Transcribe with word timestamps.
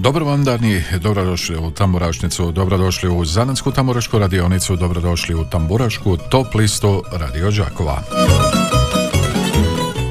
Dobro 0.00 0.24
vam 0.24 0.44
dani, 0.44 0.82
dobrodošli 1.00 1.56
u 1.56 1.70
Tamburašnicu, 1.70 2.52
dobrodošli 2.52 3.08
u 3.08 3.24
Zanansku 3.24 3.72
tamburašku 3.72 4.18
radionicu, 4.18 4.76
dobrodošli 4.76 5.34
u 5.34 5.44
Tamburašku 5.44 6.16
top 6.16 6.54
listu 6.54 7.02
Radio 7.12 7.50
Đakova. 7.50 8.02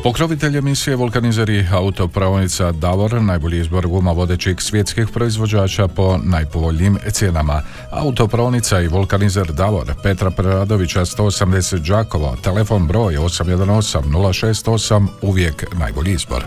Pokrovitelj 0.03 0.57
emisije 0.57 0.95
Vulkanizeri 0.95 1.67
autopravnica 1.71 2.71
Davor, 2.71 3.21
najbolji 3.21 3.59
izbor 3.59 3.87
guma 3.87 4.11
vodećih 4.11 4.55
svjetskih 4.59 5.07
proizvođača 5.13 5.87
po 5.87 6.17
najpovoljnijim 6.23 6.97
cijenama. 7.11 7.61
Autopravnica 7.91 8.81
i 8.81 8.87
vulkanizer 8.87 9.51
Davor, 9.51 9.93
Petra 10.03 10.31
Preradovića 10.31 10.99
180 10.99 11.87
Đakovo, 11.87 12.37
telefon 12.43 12.87
broj 12.87 13.17
818 13.17 14.01
068, 14.03 15.07
uvijek 15.21 15.65
najbolji 15.79 16.11
izbor. 16.11 16.45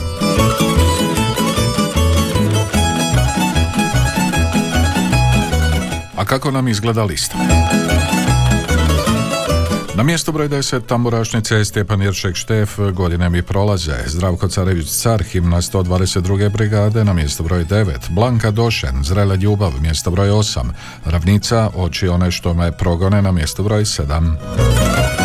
A 6.22 6.24
kako 6.24 6.50
nam 6.50 6.68
izgleda 6.68 7.04
lista? 7.04 7.38
Na 9.94 10.02
mjesto 10.02 10.32
broj 10.32 10.48
10 10.48 10.86
tamburašnice 10.86 11.54
je 11.54 11.64
Stjepan 11.64 12.02
Jeršek 12.02 12.36
Štef, 12.36 12.78
godine 12.92 13.30
mi 13.30 13.42
prolaze. 13.42 13.94
Zdravko 14.06 14.48
Carević 14.48 14.90
Car, 14.90 15.22
himna 15.22 15.56
122. 15.56 16.50
brigade, 16.50 17.04
na 17.04 17.12
mjesto 17.12 17.42
broj 17.42 17.64
9. 17.64 18.10
Blanka 18.10 18.50
Došen, 18.50 19.04
Zrela 19.04 19.34
ljubav, 19.34 19.72
mjesto 19.80 20.10
broj 20.10 20.28
8. 20.28 20.70
Ravnica, 21.04 21.70
oči 21.76 22.08
one 22.08 22.30
što 22.30 22.54
me 22.54 22.72
progone, 22.72 23.22
na 23.22 23.32
mjesto 23.32 23.62
broj 23.62 23.84
7. 23.84 25.21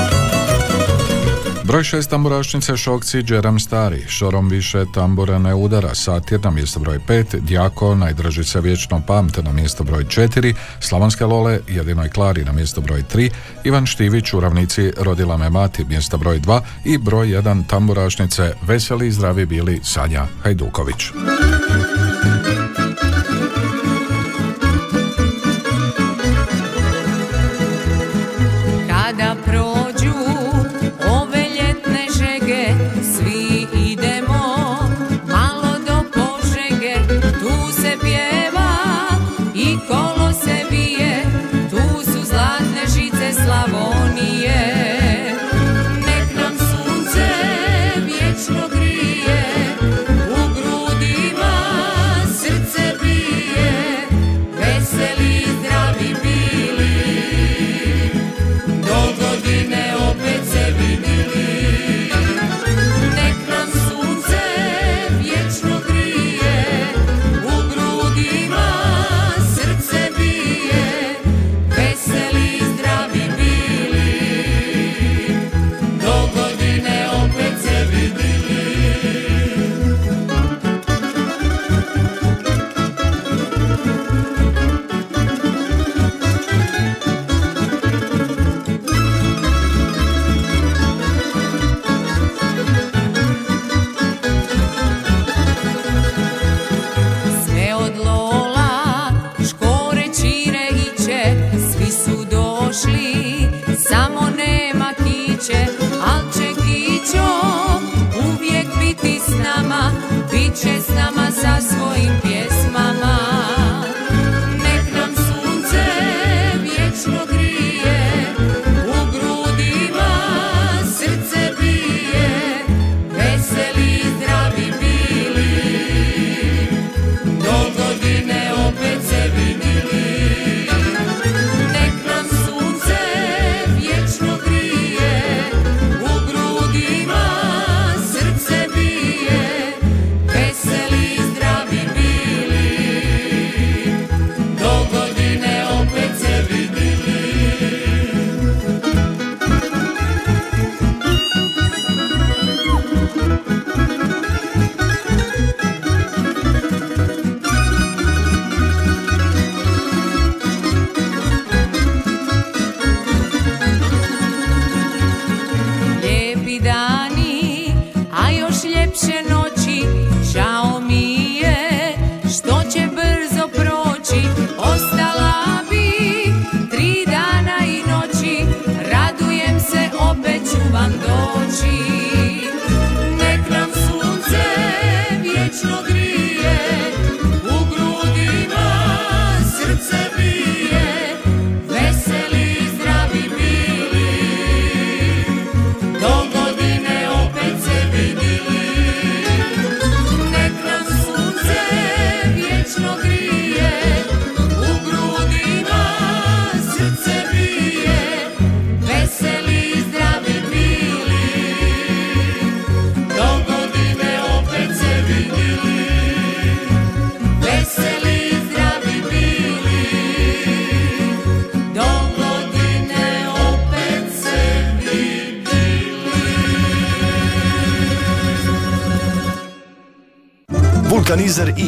Broj 1.68 1.84
šest 1.84 2.10
tamburašnice 2.10 2.78
Šokci 2.78 3.24
Džeram 3.24 3.60
Stari, 3.60 4.06
šorom 4.08 4.50
više 4.50 4.86
tambura 4.94 5.40
ne 5.40 5.56
udara, 5.56 5.96
satir 5.96 6.40
na 6.44 6.52
mjesto 6.52 6.80
broj 6.80 7.00
pet, 7.08 7.36
Djako, 7.36 7.96
najdraži 7.96 8.44
se 8.44 8.62
vječno 8.62 9.02
pamte 9.08 9.44
na 9.44 9.52
mjesto 9.52 9.84
broj 9.84 10.06
četiri, 10.10 10.54
Slavonske 10.80 11.26
Lole, 11.26 11.60
jedinoj 11.68 12.10
Klari 12.10 12.46
na 12.46 12.52
mjesto 12.52 12.82
broj 12.82 13.04
tri, 13.04 13.32
Ivan 13.64 13.86
Štivić 13.86 14.34
u 14.34 14.40
ravnici 14.40 14.94
Rodila 14.98 15.38
me 15.38 15.50
mati 15.50 15.86
mjesto 15.86 16.18
broj 16.18 16.40
dva 16.40 16.62
i 16.86 16.98
broj 16.98 17.32
jedan 17.32 17.64
tamburašnice 17.64 18.54
Veseli 18.62 19.08
i 19.08 19.12
zdravi 19.12 19.46
bili 19.46 19.80
Sanja 19.84 20.26
Hajduković. 20.44 21.04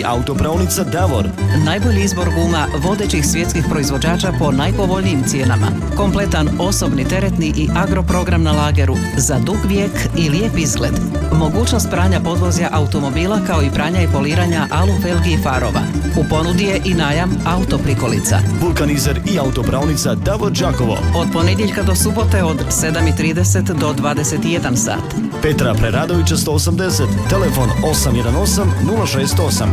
Autopravnica 0.10 0.84
Davor. 0.84 1.26
Najbolji 1.66 2.02
izbor 2.04 2.30
guma 2.36 2.68
vodećih 2.78 3.26
svjetskih 3.26 3.66
proizvođača 3.70 4.34
po 4.40 4.52
najpovoljnijim 4.52 5.24
cijenama. 5.24 5.68
Kompletan 5.98 6.50
osobni 6.60 7.06
teretni 7.06 7.54
i 7.58 7.70
agroprogram 7.76 8.44
na 8.44 8.52
lageru 8.52 8.96
za 9.18 9.40
dug 9.40 9.58
vijek 9.68 9.92
i 10.18 10.30
lijep 10.30 10.58
izgled. 10.58 10.94
Mogućnost 11.34 11.90
pranja 11.90 12.20
podvozja 12.20 12.70
automobila 12.72 13.40
kao 13.48 13.64
i 13.64 13.72
pranja 13.74 14.02
i 14.02 14.08
poliranja 14.08 14.68
alu 14.72 14.94
felgi 15.02 15.32
i 15.34 15.44
farova. 15.44 15.82
U 16.20 16.24
ponudi 16.30 16.64
je 16.64 16.82
i 16.86 16.94
najam 16.94 17.30
autoprikolica. 17.46 18.40
Vulkanizer 18.62 19.20
i 19.34 19.40
autopravnica 19.40 20.16
Davor 20.16 20.52
Đakovo. 20.52 20.98
Od 21.16 21.28
ponedjeljka 21.34 21.84
do 21.84 21.96
subote 21.96 22.44
od 22.44 22.58
7.30 22.58 23.80
do 23.80 23.94
21 23.94 24.76
sat. 24.76 25.16
Petra 25.42 25.74
Preradovića 25.74 26.36
180, 26.36 27.08
telefon 27.30 27.70
818 27.84 28.66
068. 28.84 29.68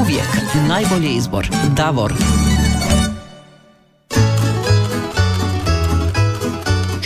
Uvijek 0.00 0.28
najbolji 0.68 1.08
izbor. 1.08 1.48
Davor. 1.76 2.12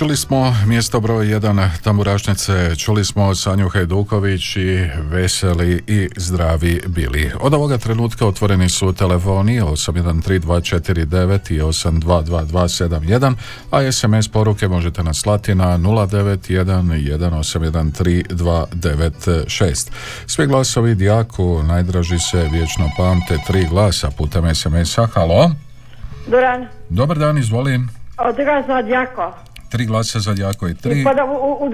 Čuli 0.02 0.16
smo 0.16 0.54
mjesto 0.66 1.00
broj 1.00 1.26
1 1.26 1.69
tamburašnice, 1.84 2.76
čuli 2.76 3.04
smo 3.04 3.34
Sanju 3.34 3.69
Hajduković 3.69 4.56
i 4.56 4.88
veseli 5.10 5.82
i 5.87 6.08
zdravi 6.16 6.82
bili. 6.87 7.32
Od 7.40 7.54
ovoga 7.54 7.78
trenutka 7.78 8.26
otvoreni 8.26 8.69
su 8.69 8.93
telefoni 8.93 9.60
813249 9.60 11.52
i 11.52 11.60
822271, 11.60 13.34
a 13.70 13.93
SMS 13.93 14.28
poruke 14.28 14.69
možete 14.69 15.02
nas 15.02 15.16
slati 15.16 15.54
na 15.54 15.78
091 15.78 16.93
Svi 20.26 20.46
glasovi 20.46 20.94
Dijaku 20.94 21.62
najdraži 21.62 22.19
se 22.19 22.49
vječno 22.52 22.90
pamte 22.96 23.38
tri 23.46 23.66
glasa 23.70 24.10
putem 24.10 24.54
SMS-a. 24.54 25.06
Halo? 25.06 25.50
Dobar 26.26 26.66
Dobar 26.88 27.19
dan, 27.19 27.38
izvolim. 27.38 27.88
Od 28.19 28.37
Djako. 28.87 29.51
Tri 29.72 29.86
glasa 29.86 30.19
za 30.19 30.34
Djako 30.34 30.69
i 30.69 30.74
tri. 30.74 31.00
I 31.00 31.04
u, 31.04 31.66
u, 31.66 31.70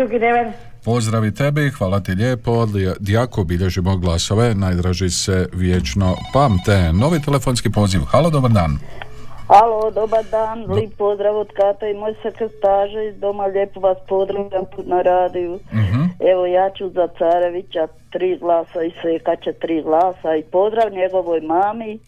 Pozdravi 0.85 1.35
tebi, 1.35 1.71
hvala 1.71 2.01
ti 2.01 2.13
lijepo. 2.13 2.67
Djako 3.01 3.45
bilježimo 3.45 3.97
glasove, 3.97 4.55
najdraži 4.55 5.11
se 5.11 5.49
vječno 5.53 6.17
pamte. 6.33 6.93
Novi 6.93 7.23
telefonski 7.23 7.71
poziv. 7.71 8.01
Halo, 8.01 8.31
dobar 8.31 8.51
dan. 8.51 8.79
Halo, 9.49 9.91
dobar 9.91 10.25
dan, 10.31 10.67
Do... 10.67 10.75
lijep 10.75 10.97
pozdrav 10.99 11.37
od 11.37 11.49
Kata 11.57 11.87
i 11.89 11.95
moj 11.95 12.15
sekretaža 12.23 13.03
iz 13.03 13.21
doma, 13.21 13.47
lijepo 13.47 13.81
vas 13.81 13.99
pozdravljam 14.09 14.65
na 14.85 15.03
radiju. 15.03 15.53
uh 15.53 16.29
Evo 16.33 16.47
ja 16.47 16.71
ću 16.71 16.89
za 16.89 17.09
Carevića 17.19 17.87
tri 18.11 18.39
glasa 18.41 18.83
i 18.83 18.93
Sekaća 19.03 19.53
tri 19.53 19.83
glasa 19.83 20.37
i 20.37 20.43
pozdrav 20.43 20.93
njegovoj 20.93 21.41
mami 21.41 21.99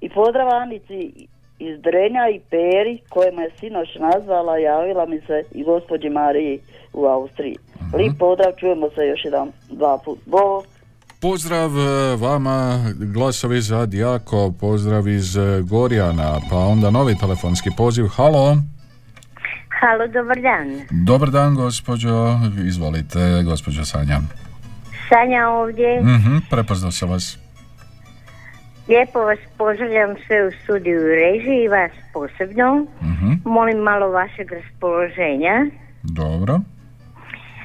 i 0.00 0.08
pozdrav 0.08 0.48
Anici 0.48 1.28
iz 1.60 1.80
Drenja 1.80 2.24
i 2.34 2.40
Peri 2.50 2.94
koje 3.08 3.32
me 3.32 3.50
sinoć 3.58 3.88
nazvala, 4.00 4.58
javila 4.58 5.06
mi 5.06 5.20
se 5.26 5.42
i 5.52 5.64
gospođi 5.64 6.08
Mariji 6.08 6.60
u 6.92 7.04
Austriji. 7.06 7.56
uh 7.80 7.94
Lijep 7.94 8.18
pozdrav, 8.18 8.52
čujemo 8.60 8.90
se 8.94 9.02
još 9.06 9.24
jedan 9.24 9.52
dva 9.68 9.98
put. 10.04 10.18
Bog. 10.26 10.64
Pozdrav 11.20 11.70
e, 11.78 12.16
vama, 12.16 12.78
glasovi 13.14 13.60
za 13.60 13.86
Dijako, 13.86 14.52
pozdrav 14.60 15.08
iz 15.08 15.36
e, 15.36 15.60
Gorjana, 15.70 16.40
pa 16.50 16.56
onda 16.56 16.90
novi 16.90 17.14
telefonski 17.20 17.70
poziv. 17.76 18.06
Halo. 18.06 18.56
Halo, 19.80 20.06
dobar 20.06 20.40
dan. 20.40 20.66
Dobar 21.06 21.30
dan, 21.30 21.54
gospođo. 21.54 22.38
Izvolite, 22.66 23.42
gospođo 23.44 23.84
Sanja. 23.84 24.18
Sanja 25.08 25.48
ovdje. 25.48 26.00
Mhm, 26.00 26.36
prepoznao 26.50 26.90
sam 26.90 27.10
vas. 27.10 27.38
Lijepo 28.90 29.20
vas 29.20 29.38
pozdravljam 29.58 30.14
sve 30.26 30.46
u 30.46 30.50
studiju 30.62 31.00
režiji, 31.00 31.68
vas 31.68 31.90
posebno. 32.12 32.86
uh 33.00 33.20
Molim 33.44 33.78
malo 33.78 34.10
vašeg 34.10 34.52
raspoloženja. 34.52 35.66
Dobro. 36.02 36.60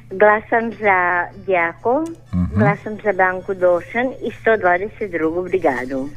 Glasam 0.09 0.71
za 0.71 1.27
Djako, 1.45 2.05
uh 2.33 2.59
glasam 2.59 2.97
za 3.03 3.13
Banku 3.13 3.53
Došan 3.53 4.07
i 4.27 4.29
122. 4.45 5.43
brigadu. 5.43 6.09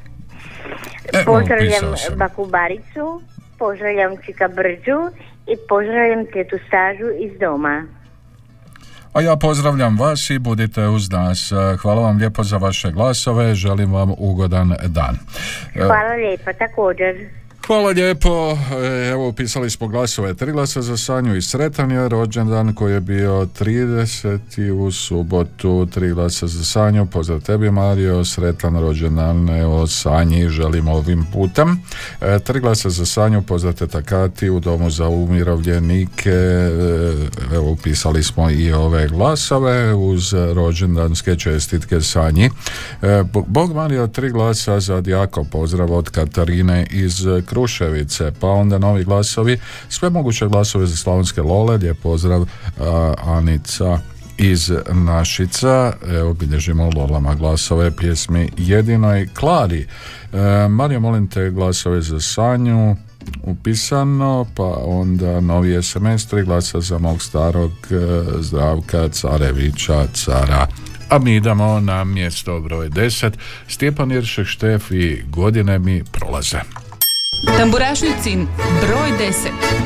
E, 1.13 1.25
pozdravljam 1.25 1.85
Baku 2.17 2.47
Baricu, 2.47 3.23
pozdravljam 3.59 4.13
Čika 4.27 4.49
Brđu 4.49 5.01
i 5.47 5.55
pozdravljam 5.69 6.27
tetu 6.33 6.57
Stažu 6.67 7.09
iz 7.21 7.39
doma. 7.41 7.98
A 9.13 9.21
ja 9.21 9.37
pozdravljam 9.37 9.99
vas 9.99 10.31
i 10.31 10.39
budite 10.39 10.87
uz 10.87 11.11
nas. 11.11 11.53
Hvala 11.83 12.03
vam 12.03 12.17
lijepo 12.17 12.43
za 12.43 12.57
vaše 12.57 12.91
glasove, 12.91 13.55
želim 13.55 13.93
vam 13.93 14.15
ugodan 14.19 14.75
dan. 14.87 15.19
Hvala 15.75 16.15
lijepo, 16.15 16.53
također. 16.53 17.29
Hvala 17.69 17.91
lijepo. 17.91 18.59
E, 18.83 19.09
evo, 19.09 19.29
upisali 19.29 19.71
smo 19.71 19.89
glasove. 19.89 20.35
Tri 20.35 20.53
glasa 20.53 20.83
za 20.83 20.97
Sanju 20.97 21.37
i 21.37 21.43
Sretan 21.43 21.91
je 21.91 22.09
rođendan 22.09 22.75
koji 22.75 22.93
je 22.93 23.01
bio 23.01 23.47
30. 23.61 24.71
u 24.71 24.91
subotu. 24.91 25.87
Tri 25.87 26.11
glasa 26.11 26.47
za 26.47 26.65
Sanju. 26.65 27.07
Pozdrav 27.07 27.41
tebi, 27.41 27.71
Mario. 27.71 28.25
Sretan 28.25 28.81
rođendan. 28.81 29.49
Evo, 29.49 29.87
Sanji 29.87 30.49
želimo 30.49 30.93
ovim 30.93 31.27
putem. 31.33 31.83
E, 32.21 32.39
tri 32.39 32.61
glasa 32.61 32.91
za 32.91 33.07
Sanju. 33.07 33.43
Pozdrav 33.43 33.75
teta 33.75 34.03
Kati 34.03 34.51
u 34.51 34.61
domu 34.61 34.91
za 34.91 35.09
umirovljenike. 35.09 36.31
E, 36.31 36.73
evo, 37.55 37.71
upisali 37.71 38.23
smo 38.23 38.51
i 38.51 38.73
ove 38.73 39.09
glasove 39.09 39.95
uz 39.95 40.33
rođendanske 40.33 41.37
čestitke 41.37 42.01
Sanji. 42.01 42.51
Bog 43.47 43.75
Mario, 43.75 44.07
tri 44.07 44.31
glasa 44.31 44.81
za 44.81 45.01
Djako. 45.01 45.45
Pozdrav 45.45 45.93
od 45.93 46.11
Katarine 46.11 46.87
iz 46.91 47.27
Kruševice, 47.59 48.33
pa 48.41 48.49
onda 48.49 48.79
novi 48.79 49.05
glasovi, 49.05 49.59
sve 49.89 50.11
moguće 50.11 50.47
glasove 50.47 50.87
za 50.87 50.97
Slavonske 50.97 51.43
Lole, 51.43 51.77
lijep 51.77 51.99
pozdrav 52.03 52.47
Anica 53.25 53.99
iz 54.37 54.73
Našica, 54.93 55.93
evo 56.09 56.35
bilježimo 56.35 56.91
Lolama 56.97 57.35
glasove 57.35 57.97
pjesmi 57.97 58.51
Jedinoj 58.57 59.29
Klari. 59.35 59.87
E, 60.33 60.69
Mario, 60.69 61.01
molim 61.01 61.29
te 61.29 61.51
glasove 61.51 62.03
za 62.03 62.21
Sanju, 62.21 62.97
upisano, 63.43 64.47
pa 64.57 64.75
onda 64.85 65.41
novi 65.41 65.83
SMS, 65.83 66.27
tri 66.27 66.43
glasa 66.43 66.81
za 66.81 66.99
mog 66.99 67.23
starog 67.23 67.73
e, 67.91 67.97
zdravka 68.41 69.09
Carevića, 69.09 70.07
cara. 70.13 70.67
A 71.09 71.19
mi 71.19 71.37
idemo 71.37 71.81
na 71.81 72.05
mjesto 72.05 72.61
broj 72.61 72.89
10. 72.89 73.33
Stjepan 73.69 74.11
Jeršek 74.11 74.47
Štef 74.47 74.91
i 74.91 75.23
godine 75.31 75.79
mi 75.79 76.05
prolaze. 76.13 76.59
Tamburašnicin 77.47 78.47
broj 78.81 79.11
10 79.19 79.79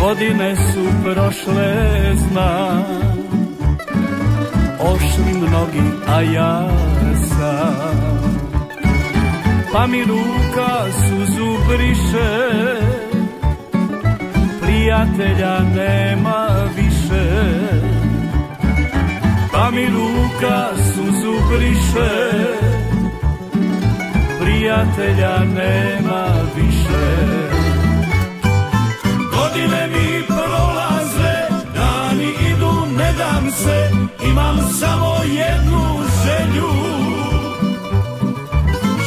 Godine 0.00 0.56
su 0.56 0.86
prošle, 1.04 1.74
zna 2.16 2.82
Ošli 4.80 5.32
mnogi, 5.48 5.82
a 6.08 6.20
ja 6.20 6.68
sam. 7.28 7.96
Pa 9.72 9.86
mi 9.86 10.04
ruka 10.04 10.84
suzu 10.92 11.46
briše 11.68 12.95
prijatelja 14.86 15.60
nema 15.60 16.48
više. 16.76 17.24
Pa 19.52 19.70
mi 19.70 19.86
ruka 19.86 20.68
suzu 20.94 21.32
briše. 21.50 22.10
Prijatelja 24.40 25.38
nema 25.38 26.26
više. 26.56 27.06
Godine 29.36 29.86
mi 29.86 30.26
prolaze, 30.26 31.34
dani 31.74 32.32
idu, 32.50 32.86
ne 32.98 33.12
dam 33.18 33.50
se. 33.50 33.90
Imam 34.30 34.58
samo 34.80 35.16
jednu 35.24 35.98
želju. 36.24 36.72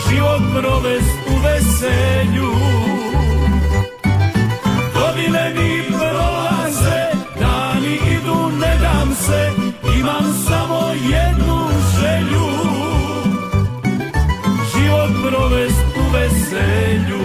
Život 0.10 0.42
provest 0.62 1.18
u 1.28 1.36
veselju 1.44 2.89
Godine 5.30 5.54
mi 5.54 5.84
prolaze, 5.88 7.02
dani 7.40 7.96
idu, 8.14 8.50
ne 8.60 8.78
dam 8.82 9.16
se, 9.16 9.52
imam 10.00 10.34
samo 10.48 10.82
jednu 10.94 11.70
želju. 12.00 12.50
Život 14.74 15.12
provest 15.30 15.86
u 15.98 16.14
veselju. 16.14 17.20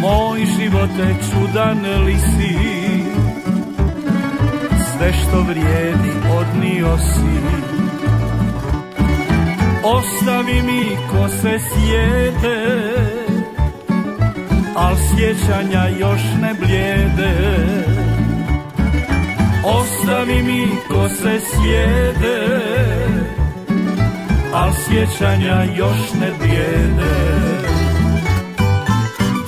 Moj 0.00 0.46
život 0.58 0.90
je 0.98 1.16
čudan 1.30 1.86
sve 5.04 5.12
što 5.12 5.42
vrijedi 5.42 6.10
odnio 6.38 6.98
si. 6.98 7.34
Ostavi 9.84 10.62
mi 10.62 10.96
ko 11.10 11.28
se 11.28 11.58
sjede 11.58 12.92
Al 14.76 14.96
sjećanja 14.96 15.88
još 15.98 16.20
ne 16.40 16.54
blijede. 16.60 17.34
Ostavi 19.64 20.42
mi 20.42 20.68
ko 20.88 21.08
se 21.08 21.40
sjede 21.40 22.60
Al 24.54 24.70
sjećanja 24.72 25.64
još 25.76 26.12
ne 26.20 26.30
blijede. 26.38 27.14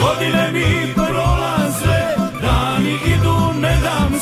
Godine 0.00 0.50
mi 0.52 0.94
prolaze 0.94 1.35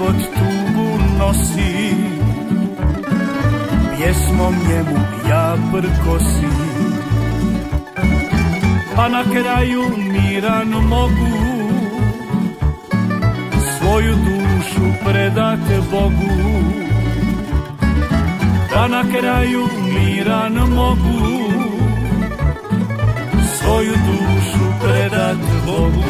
život 0.00 0.16
tugu 0.16 0.88
nosi. 1.18 1.94
Pjesmom 3.96 4.54
njemu 4.68 4.98
ja 5.28 5.56
prkosim 5.72 6.56
Pa 8.96 9.08
na 9.08 9.24
kraju 9.24 9.82
miran 9.96 10.68
mogu. 10.68 11.30
Svoju 13.78 14.14
dušu 14.14 14.86
predat 15.04 15.58
Bogu. 15.90 16.36
Pa 18.74 18.88
na 18.88 19.02
kraju 19.12 19.68
miran 19.94 20.52
mogu. 20.52 21.50
Svoju 23.58 23.92
dušu 23.92 24.64
predat 24.82 25.36
Bogu. 25.66 26.04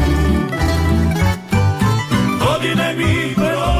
Godine 2.40 2.94
mi 2.96 3.34
prolaze, 3.34 3.79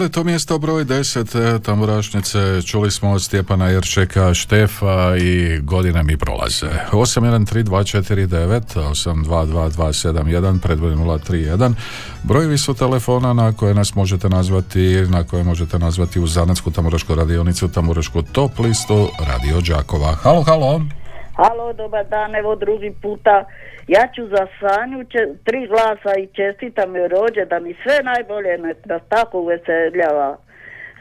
Bilo 0.00 0.06
je 0.06 0.12
to 0.12 0.24
mjesto 0.24 0.58
broj 0.58 0.84
10 0.84 1.56
e, 1.56 1.58
tamburašnice, 1.62 2.62
čuli 2.62 2.90
smo 2.90 3.10
od 3.10 3.22
Stjepana 3.22 3.68
Jerčeka, 3.68 4.34
Štefa 4.34 5.16
i 5.16 5.58
godine 5.62 6.02
mi 6.02 6.16
prolaze. 6.16 6.66
813249, 6.92 8.60
822271, 8.74 10.60
predvoj 10.60 10.94
031. 10.94 11.74
Brojevi 12.22 12.58
su 12.58 12.74
telefona 12.74 13.32
na 13.32 13.52
koje 13.52 13.74
nas 13.74 13.94
možete 13.94 14.28
nazvati, 14.28 15.06
na 15.08 15.24
koje 15.24 15.44
možete 15.44 15.78
nazvati 15.78 16.20
u 16.20 16.26
Zanatsku 16.26 16.70
tamburašku 16.70 17.14
radionicu, 17.14 17.68
tamburašku 17.68 18.22
top 18.22 18.58
listu 18.58 19.08
Radio 19.26 19.60
Đakova. 19.60 20.14
Halo, 20.14 20.42
halo. 20.42 20.99
Halo, 21.40 21.72
dobar 21.72 22.04
dan, 22.04 22.34
evo 22.34 22.54
drugi 22.56 22.92
puta. 23.02 23.44
Ja 23.88 24.08
ću 24.14 24.26
za 24.26 24.46
Sanju 24.60 25.04
tri 25.44 25.66
glasa 25.66 26.12
i 26.18 26.26
čestitam 26.26 26.96
joj 26.96 27.08
rođe 27.08 27.44
da 27.44 27.58
mi 27.60 27.76
sve 27.82 27.96
najbolje 28.02 28.58
nas 28.84 29.02
tako 29.08 29.38
uveseljava 29.38 30.36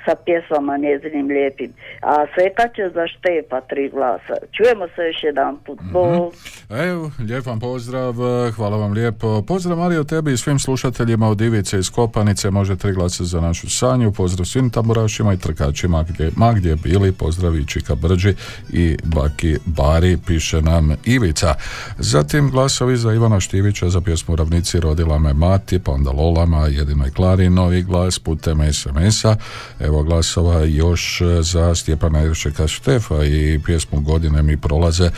sa 0.05 0.15
pjesmama 0.25 0.77
njezinim 0.77 1.27
lijepim. 1.27 1.73
A 2.01 2.25
Seka 2.35 2.65
će 2.75 2.83
za 2.93 3.05
Štefa 3.07 3.61
tri 3.61 3.89
glasa. 3.89 4.35
Čujemo 4.55 4.85
se 4.95 5.01
još 5.01 5.23
jedan 5.23 5.57
put. 5.65 5.79
Bog. 5.91 6.33
Evo, 6.69 7.11
lijep 7.19 7.45
vam 7.45 7.59
pozdrav, 7.59 8.13
hvala 8.55 8.77
vam 8.77 8.91
lijepo. 8.91 9.41
Pozdrav 9.41 9.77
Mario 9.77 10.03
tebi 10.03 10.33
i 10.33 10.37
svim 10.37 10.59
slušateljima 10.59 11.29
od 11.29 11.41
Ivice 11.41 11.79
iz 11.79 11.89
Kopanice, 11.89 12.51
može 12.51 12.75
tri 12.75 12.93
glasa 12.93 13.23
za 13.23 13.41
našu 13.41 13.69
sanju, 13.69 14.11
pozdrav 14.11 14.45
svim 14.45 14.69
tamburašima 14.69 15.33
i 15.33 15.37
trkačima 15.37 16.03
gdje, 16.09 16.31
ma 16.35 16.53
gdje 16.53 16.75
bili, 16.75 17.11
pozdrav 17.11 17.55
i 17.55 17.67
Čika 17.67 17.95
Brđi 17.95 18.33
i 18.73 18.97
Baki 19.03 19.57
Bari, 19.65 20.17
piše 20.27 20.61
nam 20.61 20.95
Ivica. 21.05 21.55
Zatim 21.97 22.49
glasovi 22.49 22.97
za 22.97 23.13
Ivana 23.13 23.39
Štivića 23.39 23.89
za 23.89 24.01
pjesmu 24.01 24.35
Ravnici 24.35 24.79
rodila 24.79 25.17
me 25.17 25.33
mati, 25.33 25.79
pa 25.79 25.91
onda 25.91 26.11
Lolama, 26.11 26.67
jedino 26.67 27.07
i 27.07 27.11
Klari, 27.11 27.49
novi 27.49 27.81
glas 27.81 28.19
putem 28.19 28.73
SMS-a, 28.73 29.35
evo 29.79 29.88
glasova 29.91 30.63
još 30.63 31.21
za 31.41 31.75
Stjepana 31.75 32.19
Jeršeka 32.19 32.67
Štefa 32.67 33.23
i 33.23 33.59
pjesmu 33.65 34.01
Godine 34.01 34.43
mi 34.43 34.57
prolaze 34.57 35.05
e, 35.05 35.11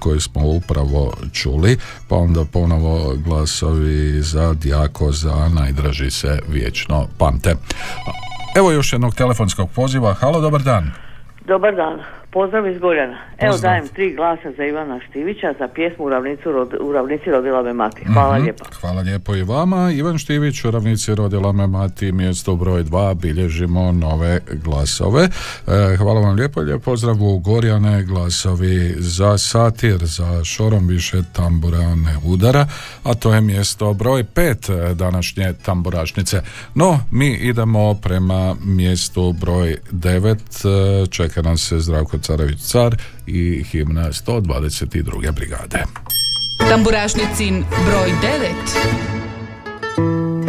koju 0.00 0.20
smo 0.20 0.40
upravo 0.46 1.12
čuli, 1.32 1.78
pa 2.08 2.16
onda 2.16 2.44
ponovo 2.52 3.14
glasovi 3.16 4.22
za 4.22 4.54
Djako 4.54 5.12
za 5.12 5.48
najdraži 5.48 6.10
se 6.10 6.38
vječno 6.48 7.06
pamte. 7.18 7.54
Evo 8.56 8.72
još 8.72 8.92
jednog 8.92 9.14
telefonskog 9.14 9.70
poziva. 9.74 10.14
Halo, 10.14 10.40
dobar 10.40 10.62
dan. 10.62 10.90
Dobar 11.46 11.74
dan, 11.74 12.00
pozdrav 12.32 12.66
iz 12.66 12.78
Gorjana. 12.78 13.18
Evo 13.38 13.52
Pozdrav. 13.52 13.70
dajem 13.72 13.88
tri 13.88 14.14
glasa 14.14 14.52
za 14.56 14.64
Ivana 14.64 15.00
Štivića 15.00 15.54
za 15.58 15.68
pjesmu 15.68 16.04
u, 16.04 16.08
ravnicu, 16.08 16.52
rod, 16.52 16.74
u 16.80 16.92
ravnici 16.92 17.24
rodila 17.26 17.62
me 17.62 17.72
mati. 17.74 18.04
Hvala 18.04 18.34
Mhm. 18.34 18.42
lijepa. 18.42 18.64
Hvala 18.72 19.00
lijepo 19.00 19.34
i 19.34 19.42
vama. 19.42 19.90
Ivan 19.90 20.18
Štivić, 20.18 20.64
u 20.64 20.70
ravnici 20.70 21.14
rodila 21.14 21.52
me 21.52 21.66
mati, 21.66 22.12
mjesto 22.12 22.56
broj 22.56 22.82
2, 22.84 23.14
bilježimo 23.14 23.92
nove 23.92 24.40
glasove. 24.54 25.22
E, 25.22 25.96
hvala 25.96 26.20
vam 26.20 26.34
lijepo, 26.34 26.60
lijep 26.60 26.82
pozdrav 26.82 27.22
u 27.22 27.38
Gorjane, 27.38 28.02
glasovi 28.04 28.94
za 28.98 29.38
satir, 29.38 29.96
za 29.98 30.44
šorom 30.44 30.86
više 30.86 31.22
tambura 31.32 31.78
ne 31.78 32.16
udara, 32.24 32.66
a 33.02 33.14
to 33.14 33.34
je 33.34 33.40
mjesto 33.40 33.92
broj 33.94 34.24
5 34.24 34.70
današnje 34.94 35.52
tamburašnice. 35.54 36.42
No, 36.74 36.98
mi 37.10 37.28
idemo 37.28 37.94
prema 37.94 38.54
mjestu 38.60 39.32
broj 39.32 39.76
9, 39.92 40.36
čeka 41.08 41.42
nam 41.42 41.58
se 41.58 41.78
Zdravko 41.78 42.19
Carević 42.20 42.60
Car 42.60 42.96
i 43.26 43.64
himna 43.64 44.12
122. 44.12 45.32
brigade. 45.32 45.84
Tamburašnicin 46.68 47.64
broj 47.86 48.12
9. 48.22 50.39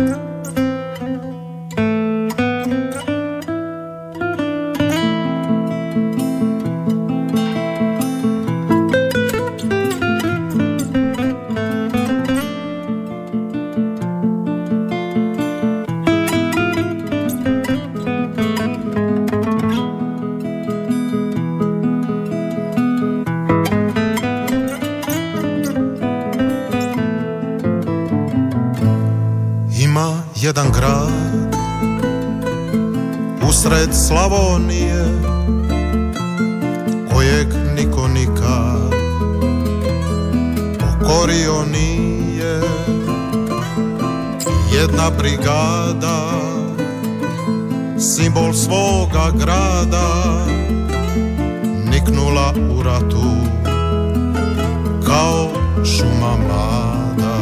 brigada 45.22 46.18
simbol 47.98 48.54
svoga 48.54 49.30
grada 49.38 50.10
niknula 51.92 52.54
u 52.78 52.84
ratu 52.84 53.32
kao 55.06 55.50
šuma 55.86 56.34
mlada. 56.38 57.38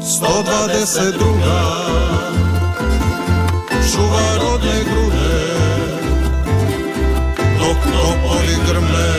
122 0.00 1.12
čuva 3.92 4.26
rodne 4.42 4.78
grude 4.84 5.34
dok 7.58 7.76
topovi 7.92 8.56
grme 8.66 9.12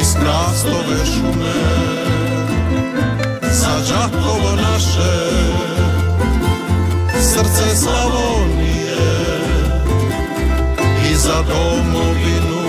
iz 0.00 0.14
krastove 0.14 1.06
šume 1.06 1.95
Đakovo 3.88 4.56
naše 4.56 5.14
srce 7.20 7.76
Slavonije 7.76 8.96
i 11.10 11.14
za 11.16 11.42
domovinu 11.42 12.62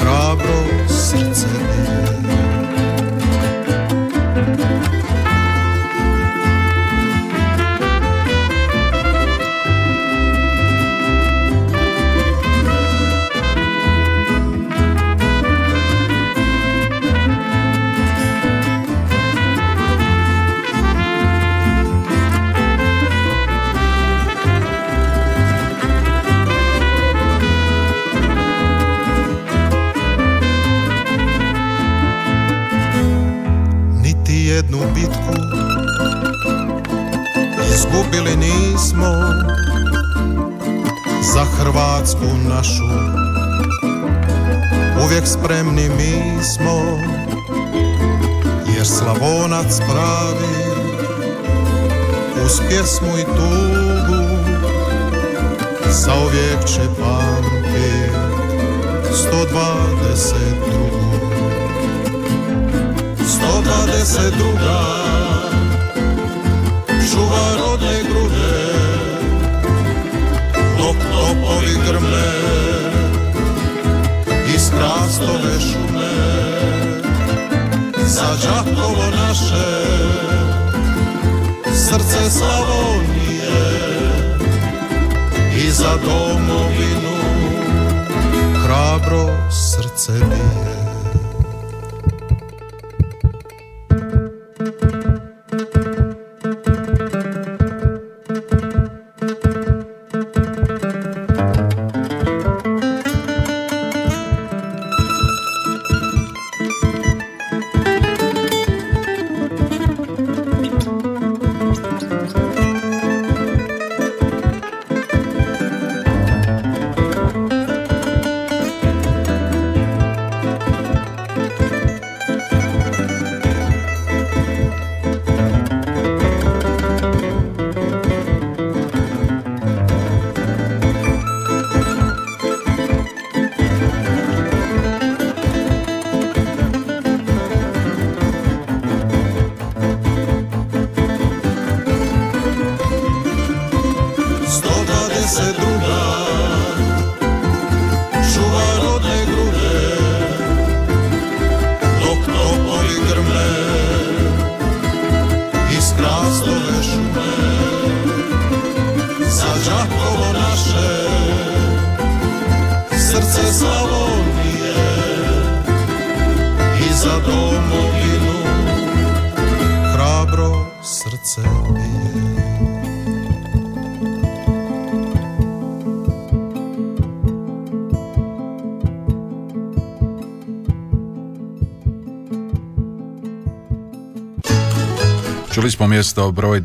hrabro 0.00 0.88
srce 0.88 1.46
bije. 1.48 2.17
Hrvatsku 41.68 42.24
našu. 42.48 42.88
Uvijek 45.04 45.26
spremni 45.26 45.88
mi 45.88 46.44
smo 46.44 46.98
jer 48.76 48.86
Slavonac 48.86 49.78
pravi 49.78 50.54
uz 52.44 52.60
pjesmu 52.68 53.18
i 53.18 53.24
tugu 53.24 54.24
zauvijek 55.90 56.64
će 56.64 56.80
pamtit 57.00 58.12
122 59.12 59.28
122 63.26 65.27
grme 71.86 72.32
iz 74.54 74.70
krastove 74.70 75.60
šume. 75.60 76.18
Za 78.06 78.36
Đakovo 78.42 79.04
naše 79.10 79.68
srce 81.74 82.30
Slavonije 82.30 83.78
i 85.56 85.70
za 85.70 85.96
domovinu 86.04 87.18
hrabro 88.64 89.50
srce 89.50 90.12
bije 90.12 90.67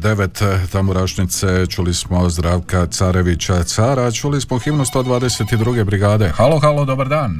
9 0.03 0.41
eh, 0.41 0.67
tamorašnice 0.71 1.47
čuli 1.75 1.93
smo 1.93 2.29
Zdravka 2.29 2.85
Carevića 2.85 3.63
Cara, 3.63 4.11
čuli 4.11 4.41
smo 4.41 4.59
himnu 4.59 4.83
122. 4.83 5.83
brigade. 5.83 6.27
Halo, 6.37 6.59
halo, 6.59 6.85
dobar 6.85 7.07
dan. 7.07 7.31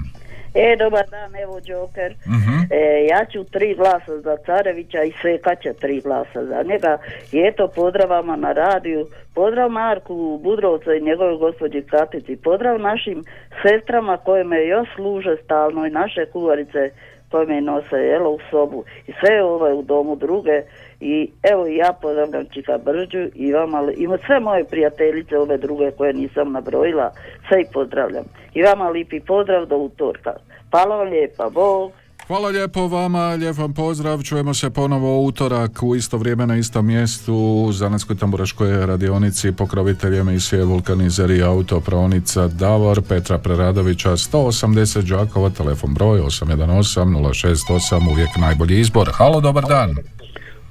E, 0.54 0.76
dobar 0.80 1.06
dan, 1.10 1.36
evo 1.44 1.60
Joker. 1.66 2.12
Uh-huh. 2.26 2.60
E, 2.70 3.06
ja 3.12 3.26
ću 3.32 3.44
tri 3.44 3.76
glasa 3.76 4.22
za 4.22 4.38
Carevića 4.46 5.04
i 5.04 5.14
sve 5.22 5.38
će 5.64 5.74
tri 5.74 6.02
glasa 6.02 6.46
za 6.46 6.64
njega. 6.70 6.98
I 7.32 7.40
eto, 7.40 7.68
pozdravama 7.68 8.36
na 8.36 8.52
radiju. 8.52 9.08
Pozdrav 9.34 9.70
Marku 9.70 10.40
Budrovcu 10.44 10.94
i 10.94 11.02
njegovoj 11.02 11.38
gospođi 11.38 11.82
Katici. 11.82 12.36
Pozdrav 12.36 12.80
našim 12.80 13.24
sestrama 13.64 14.18
koje 14.18 14.44
me 14.44 14.68
još 14.68 14.88
služe 14.96 15.36
stalno 15.44 15.86
i 15.86 15.90
naše 15.90 16.26
kuvarice 16.26 16.90
koje 17.34 17.46
me 17.46 17.62
nose 17.62 17.96
jelo 17.96 18.30
u 18.30 18.40
sobu. 18.50 18.84
I 19.08 19.12
sve 19.20 19.44
ove 19.44 19.74
u 19.74 19.82
domu 19.82 20.16
druge. 20.16 20.62
I 21.00 21.30
evo 21.52 21.68
ja 21.68 21.94
pozdravljam 22.02 22.46
Čika 22.54 22.78
Brđu 22.78 23.28
i 23.36 23.54
vama, 23.54 23.82
li- 23.82 23.94
i 23.94 24.08
sve 24.26 24.40
moje 24.40 24.64
prijateljice 24.64 25.38
ove 25.38 25.58
druge 25.58 25.92
koje 25.92 26.14
nisam 26.14 26.52
nabrojila, 26.52 27.12
sve 27.48 27.62
ih 27.62 27.68
pozdravljam. 27.74 28.24
I 28.54 28.64
vama 28.64 28.90
lipi 28.90 29.20
pozdrav 29.20 29.66
do 29.66 29.78
utorka. 29.78 30.34
Hvala 30.72 30.96
vam 30.96 31.08
lijepa, 31.08 31.50
Bog. 31.50 31.92
Hvala 32.28 32.50
lijepo 32.50 32.88
vama, 32.88 33.30
lijep 33.30 33.58
vam 33.58 33.74
pozdrav, 33.74 34.22
čujemo 34.24 34.54
se 34.54 34.70
ponovo 34.70 35.20
u 35.20 35.26
utorak 35.26 35.84
u 35.84 35.96
isto 35.96 36.18
vrijeme 36.18 36.48
na 36.48 36.58
istom 36.58 36.86
mjestu 36.86 37.36
u 37.36 37.72
Zanetskoj 37.72 38.18
tamburaškoj 38.18 38.86
radionici 38.86 39.52
pokrovitelj 39.52 40.18
emisije 40.18 40.64
Vulkanizer 40.64 41.32
i 41.32 41.44
autopravnica 41.44 42.48
Davor 42.48 43.02
Petra 43.10 43.38
Preradovića 43.38 44.10
180 44.10 45.10
Đakova, 45.10 45.50
telefon 45.50 45.94
broj 45.94 46.20
818 46.20 47.06
068, 47.06 48.12
uvijek 48.12 48.30
najbolji 48.38 48.80
izbor. 48.80 49.10
Halo, 49.14 49.42
dobar 49.42 49.64
dan. 49.64 49.96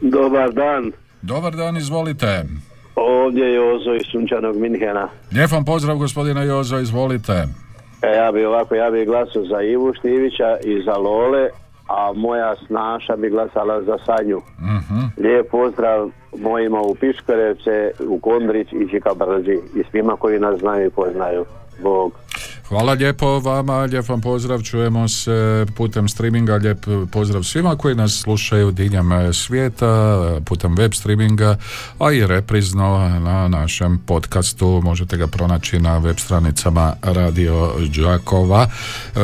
Dobar 0.00 0.52
dan, 0.52 0.92
Dobar 1.22 1.56
dan, 1.56 1.76
izvolite. 1.76 2.44
ovdje 2.96 3.44
je 3.44 3.54
Jozo 3.54 3.94
iz 3.94 4.02
Sunčanog 4.12 4.56
Minhena. 4.56 5.08
Lijep 5.32 5.50
vam 5.50 5.64
pozdrav 5.64 5.96
gospodine 5.96 6.46
Jozo, 6.46 6.78
izvolite. 6.78 7.46
E, 8.02 8.16
ja 8.16 8.32
bi 8.32 8.44
ovako, 8.44 8.74
ja 8.74 8.90
bi 8.90 9.04
glasao 9.04 9.44
za 9.44 9.62
Ivu 9.62 9.94
Štivića 9.94 10.56
i 10.64 10.82
za 10.82 10.96
Lole, 10.96 11.48
a 11.88 12.12
moja 12.16 12.54
snaša 12.66 13.16
bi 13.16 13.30
glasala 13.30 13.82
za 13.82 13.98
Sanju. 14.06 14.40
Mhm. 14.58 15.00
Lijep 15.16 15.50
pozdrav 15.50 16.10
mojima 16.38 16.80
u 16.80 16.94
Piškorevce, 16.94 17.90
u 18.08 18.18
Kondrić 18.20 18.68
i 18.72 18.88
Čika 18.90 19.14
Brđi 19.14 19.58
i 19.74 19.82
svima 19.90 20.16
koji 20.16 20.38
nas 20.38 20.60
znaju 20.60 20.86
i 20.86 20.90
poznaju. 20.90 21.44
Bog. 21.82 22.12
Hvala 22.72 22.92
lijepo 22.92 23.38
vama, 23.38 23.78
lijep 23.78 24.08
vam 24.08 24.20
pozdrav, 24.20 24.62
čujemo 24.62 25.08
se 25.08 25.66
putem 25.76 26.08
streaminga, 26.08 26.54
lijep 26.54 26.86
pozdrav 27.10 27.42
svima 27.42 27.76
koji 27.76 27.94
nas 27.94 28.20
slušaju 28.22 28.70
diljem 28.70 29.12
e, 29.12 29.32
svijeta, 29.32 30.20
putem 30.44 30.74
web 30.74 30.92
streaminga, 30.94 31.56
a 31.98 32.12
i 32.12 32.26
reprizno 32.26 33.18
na 33.24 33.48
našem 33.48 33.98
podcastu, 34.06 34.80
možete 34.84 35.16
ga 35.16 35.26
pronaći 35.26 35.80
na 35.80 35.98
web 35.98 36.16
stranicama 36.18 36.94
Radio 37.02 37.72
Đakova. 37.96 38.66
E, 38.66 39.18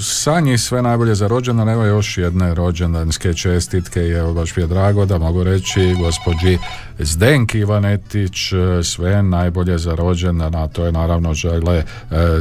Sanji 0.00 0.58
sve 0.58 0.82
najbolje 0.82 1.14
za 1.14 1.26
rođendan, 1.26 1.68
evo 1.68 1.84
još 1.84 2.18
jedne 2.18 2.54
rođendanske 2.54 3.34
čestitke 3.34 4.00
evo 4.00 4.34
baš 4.34 4.56
mi 4.56 4.62
je 4.62 4.66
drago 4.66 5.04
da 5.04 5.18
mogu 5.18 5.44
reći 5.44 5.94
gospođi 6.00 6.58
Zdenki 6.98 7.58
Ivanetić 7.58 8.52
e, 8.52 8.82
sve 8.82 9.22
najbolje 9.22 9.78
za 9.78 9.94
rođendan, 9.94 10.54
a 10.54 10.68
to 10.68 10.86
je 10.86 10.92
naravno 10.92 11.34
žele 11.34 11.76
e, 11.76 11.84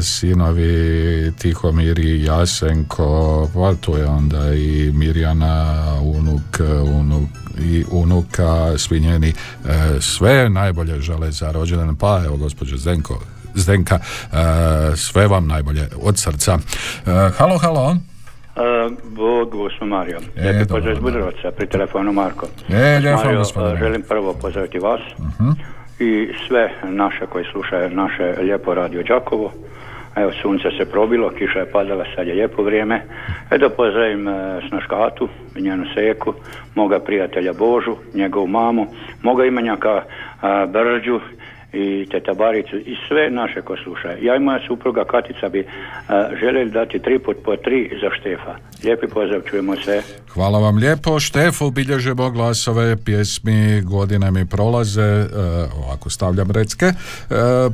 sinovi 0.01 1.31
Tihomir 1.37 1.99
i 1.99 2.23
Jasenko, 2.23 3.49
pa 3.53 3.73
tu 3.81 3.97
je 3.97 4.05
onda 4.05 4.53
i 4.53 4.91
Mirjana, 4.93 5.83
unuk, 6.01 6.59
unuk 6.85 7.29
i 7.59 7.85
unuka, 7.91 8.77
svi 8.77 8.99
njeni 8.99 9.29
e, 9.29 9.33
sve 10.01 10.49
najbolje 10.49 11.01
žele 11.01 11.31
za 11.31 11.51
rođendan, 11.51 11.95
pa 11.95 12.21
evo 12.25 12.37
gospođo 12.37 12.77
Zdenko, 12.77 13.19
Zdenka, 13.55 13.99
sve 14.95 15.27
vam 15.27 15.47
najbolje 15.47 15.89
od 16.01 16.17
srca. 16.17 16.59
Halo, 17.37 17.57
halo. 17.57 17.97
Uh, 18.55 18.61
Bog 19.07 19.55
vas 19.55 19.73
Mario. 19.81 20.17
E, 20.35 20.41
Lijepi 20.41 20.67
pozdrav 20.69 20.93
iz 20.93 20.99
dobro. 20.99 21.11
Budovaca, 21.11 21.51
pri 21.51 21.67
telefonu 21.67 22.13
Marko. 22.13 22.45
E, 22.69 22.99
vam, 22.99 23.15
Mario, 23.15 23.37
gospodine. 23.37 23.73
uh, 23.73 23.79
želim 23.79 24.01
prvo 24.01 24.33
pozdraviti 24.33 24.79
vas 24.79 25.01
Mhm. 25.19 25.49
i 25.99 26.33
sve 26.47 26.71
naše 26.83 27.25
koji 27.25 27.45
slušaju 27.45 27.89
naše 27.89 28.23
lijepo 28.41 28.73
radio 28.73 29.03
Đakovo. 29.03 29.51
Evo, 30.15 30.31
sunce 30.41 30.67
se 30.77 30.91
probilo, 30.91 31.29
kiša 31.29 31.59
je 31.59 31.71
padala, 31.71 32.05
sad 32.15 32.27
je 32.27 32.33
lijepo 32.33 32.63
vrijeme. 32.63 33.01
E 33.51 33.57
da 33.57 33.69
pozdravim 33.69 34.27
uh, 34.27 34.33
Snaškatu, 34.69 35.29
njenu 35.55 35.85
seku, 35.93 36.33
moga 36.75 36.99
prijatelja 36.99 37.53
Božu, 37.53 37.95
njegovu 38.13 38.47
mamu, 38.47 38.87
moga 39.21 39.45
imenjaka 39.45 39.93
uh, 39.95 40.01
Brđu 40.71 41.19
i 41.73 42.05
teta 42.11 42.33
Baricu 42.33 42.75
i 42.77 42.95
sve 43.07 43.29
naše 43.29 43.61
ko 43.61 43.75
slušaju. 43.83 44.25
Ja 44.25 44.35
i 44.35 44.39
moja 44.39 44.59
supruga 44.67 45.03
Katica 45.05 45.49
bi 45.49 45.59
uh, 45.59 46.71
dati 46.73 46.99
tri 46.99 47.19
put 47.19 47.37
po 47.45 47.55
tri 47.55 47.89
za 48.01 48.09
Štefa. 48.19 48.55
Lijepi 48.83 49.07
pozdrav, 49.07 49.41
čujemo 49.41 49.75
se. 49.75 50.01
Hvala 50.33 50.59
vam 50.59 50.77
lijepo. 50.77 51.19
Štefu 51.19 51.71
bilježimo 51.71 52.31
glasove, 52.31 52.97
pjesmi, 53.05 53.81
godine 53.81 54.31
mi 54.31 54.45
prolaze, 54.45 55.01
e, 55.01 55.27
ovako 55.77 56.09
stavljam 56.09 56.51
recke, 56.51 56.85
e, 56.85 56.93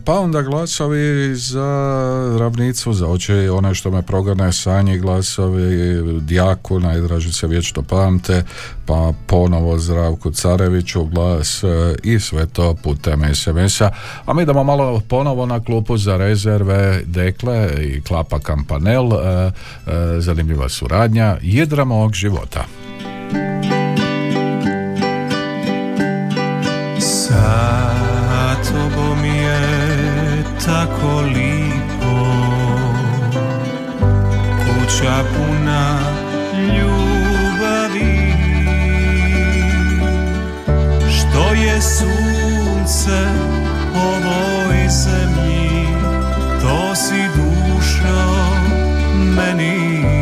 pa 0.06 0.20
onda 0.20 0.42
glasovi 0.42 1.36
za 1.36 1.70
ravnicu, 2.40 2.94
za 2.94 3.08
oči 3.08 3.34
one 3.34 3.76
što 3.76 3.92
me 3.92 4.02
progone 4.02 4.54
sanji 4.54 4.98
glasovi, 4.98 5.70
Djaku, 6.22 6.80
najdraži 6.80 7.34
se 7.34 7.48
vječno 7.48 7.84
pamte, 7.84 8.44
pa 8.86 9.14
ponovo 9.28 9.78
Zdravku 9.78 10.32
Careviću 10.32 11.04
glas 11.04 11.64
i 12.04 12.20
sve 12.20 12.46
to 12.46 12.76
putem 12.84 13.36
SMS-a. 13.36 13.89
A 14.26 14.34
mi 14.34 14.44
idemo 14.44 14.64
malo 14.64 15.02
ponovo 15.08 15.46
na 15.46 15.60
klupu 15.60 15.98
za 15.98 16.18
rezerve 16.18 17.02
Dekle 17.06 17.70
i 17.80 18.02
Klapa 18.02 18.40
Kampanel, 18.40 19.14
e, 19.14 19.18
e, 19.18 19.52
zanimljiva 20.22 20.70
suradnja, 20.70 21.38
jedra 21.42 21.86
mog 21.86 22.14
života. 22.14 22.66
Sa 27.00 27.80
tobom 28.70 29.26
je 29.26 29.90
tako 30.66 31.22
lipo 31.22 32.20
Kuća 34.66 35.24
puna 35.36 36.00
ljubavi 36.76 38.34
Što 41.10 41.54
je 41.54 41.82
sunce 41.82 43.49
ovoj 43.96 44.88
zemlji. 44.90 45.88
To 46.62 46.96
si 46.96 47.22
dušo 47.36 48.20
meni 49.36 50.19